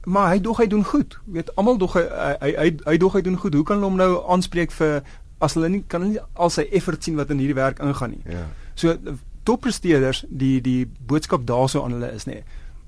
maar 0.06 0.30
hy 0.34 0.40
dog 0.44 0.60
hy 0.60 0.68
doen 0.68 0.84
goed. 0.84 1.18
Jy 1.28 1.40
weet 1.40 1.52
almal 1.60 1.78
dog 1.80 1.96
hy 1.98 2.04
hy 2.42 2.54
hy 2.58 2.70
hy 2.86 2.96
dog 3.00 3.16
hy 3.18 3.22
doen 3.24 3.38
goed. 3.40 3.56
Hoe 3.56 3.66
kan 3.68 3.80
hulle 3.80 3.90
hom 3.90 4.00
nou 4.00 4.12
aanspreek 4.36 4.74
vir 4.76 5.04
as 5.44 5.56
hulle 5.58 5.70
nie 5.72 5.84
kan 5.88 6.04
hulle 6.04 6.18
nie 6.18 6.26
al 6.34 6.52
sy 6.54 6.66
effort 6.76 7.04
sien 7.04 7.20
wat 7.20 7.32
in 7.34 7.42
hierdie 7.44 7.58
werk 7.58 7.80
ingaan 7.84 8.18
nie. 8.18 8.24
Ja. 8.28 8.48
So 8.76 8.98
toppresteerders 9.44 10.24
die 10.30 10.62
die 10.62 10.86
boodskap 11.08 11.48
daarso 11.48 11.84
aan 11.84 11.98
hulle 11.98 12.12
is 12.16 12.28
nê. 12.30 12.42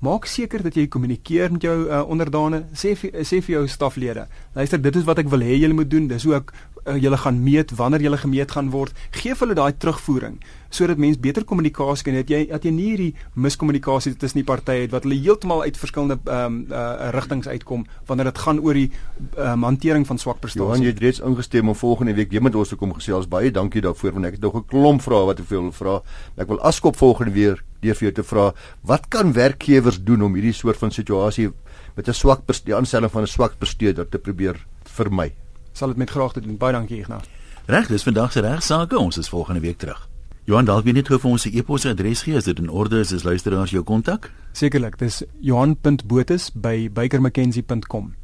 Maak 0.04 0.26
seker 0.28 0.60
dat 0.62 0.74
jy 0.76 0.86
kommunikeer 0.92 1.52
met 1.54 1.62
jou 1.64 1.76
uh, 1.86 2.02
onderdane. 2.04 2.66
Sê 2.76 2.92
sê 2.96 3.40
vir 3.40 3.54
jou 3.54 3.66
staflede. 3.68 4.26
Luister, 4.54 4.80
dit 4.82 4.96
is 4.96 5.06
wat 5.08 5.22
ek 5.22 5.30
wil 5.32 5.40
hê 5.40 5.56
julle 5.56 5.76
moet 5.76 5.88
doen. 5.88 6.08
Dis 6.10 6.26
hoe 6.28 6.34
ek 6.36 6.52
uh, 6.52 6.96
julle 7.00 7.16
gaan 7.16 7.38
meet 7.42 7.72
wanneer 7.78 8.04
julle 8.04 8.20
gemeet 8.20 8.52
gaan 8.52 8.68
word. 8.74 8.92
Geef 9.16 9.40
hulle 9.40 9.56
daai 9.56 9.72
terugvoering 9.72 10.38
sodat 10.76 10.98
mense 11.00 11.16
beter 11.22 11.44
kommunikasie 11.46 12.04
kan 12.04 12.16
hê. 12.18 12.24
Jy 12.28 12.40
dat 12.50 12.66
jy 12.66 12.72
nie 12.74 12.88
hierdie 12.90 13.12
miskommunikasie 13.40 14.12
tussen 14.20 14.42
die 14.42 14.46
partye 14.46 14.82
het 14.82 14.92
wat 14.92 15.06
hulle 15.06 15.16
heeltemal 15.16 15.62
uit 15.64 15.78
verskillende 15.80 16.18
ehm 16.26 16.58
um, 16.58 16.58
uh, 16.68 17.08
rigtings 17.16 17.48
uitkom 17.48 17.86
wanneer 18.10 18.28
dit 18.28 18.42
gaan 18.44 18.60
oor 18.60 18.76
die 18.76 18.90
um, 19.38 19.64
hantering 19.64 20.04
van 20.08 20.20
swak 20.20 20.42
prestasie. 20.42 20.66
Johan, 20.66 20.84
jy 20.84 20.92
het 20.92 21.00
reeds 21.00 21.22
ingestem 21.24 21.72
om 21.72 21.78
volgende 21.78 22.16
week 22.18 22.34
weer 22.34 22.44
met 22.44 22.58
ons 22.58 22.74
te 22.74 22.76
kom 22.76 22.92
gesels. 22.98 23.30
Baie 23.30 23.54
dankie 23.54 23.80
daarvoor 23.86 24.18
want 24.18 24.28
ek 24.28 24.36
het 24.36 24.44
nog 24.44 24.60
'n 24.60 24.66
klomp 24.68 25.06
vrae 25.06 25.24
wat 25.30 25.40
ek 25.40 25.48
vir 25.48 25.58
julle 25.58 25.72
vra. 25.72 26.02
Ek 26.36 26.48
wil 26.52 26.60
askop 26.60 26.96
volgende 26.96 27.32
weer 27.32 27.64
deur 27.80 27.94
vir 27.94 28.08
jou 28.08 28.12
te 28.12 28.22
vra, 28.22 28.52
wat 28.82 29.08
kan 29.08 29.32
werkgewers 29.32 30.04
doen 30.04 30.22
om 30.22 30.34
hierdie 30.34 30.52
soort 30.52 30.76
van 30.76 30.90
situasie 30.90 31.52
met 31.96 32.08
'n 32.08 32.12
swak 32.12 32.42
die 32.64 32.74
aanstelling 32.74 33.10
van 33.10 33.22
'n 33.22 33.26
swak 33.26 33.58
bestuurder 33.58 34.08
te 34.08 34.18
probeer 34.18 34.66
vermy? 34.84 35.32
Sal 35.72 35.88
dit 35.88 35.96
met 35.96 36.10
graagte 36.10 36.40
doen. 36.40 36.56
Baie 36.56 36.72
dankie, 36.72 36.98
Ignas. 36.98 37.24
Reg, 37.66 37.88
dis 37.88 38.02
vandag 38.02 38.32
se 38.32 38.40
regsaake. 38.40 38.98
Ons 38.98 39.18
is 39.18 39.28
volgende 39.28 39.60
week 39.60 39.78
terug. 39.78 40.08
Johan, 40.44 40.64
dalk 40.64 40.84
weet 40.84 40.94
net 40.94 41.08
hoe 41.08 41.18
vir 41.18 41.30
ons 41.30 41.42
se 41.42 41.50
e-posadres 41.50 42.22
gee 42.22 42.36
as 42.38 42.44
dit 42.44 42.58
in 42.62 42.70
orde 42.70 43.00
is 43.02 43.12
as 43.12 43.22
luisteraars 43.26 43.70
jou 43.74 43.82
kontak? 43.82 44.30
Sekerlik, 44.52 44.98
dis 44.98 45.22
johan.botus@bakermckenzie.com. 45.40 48.14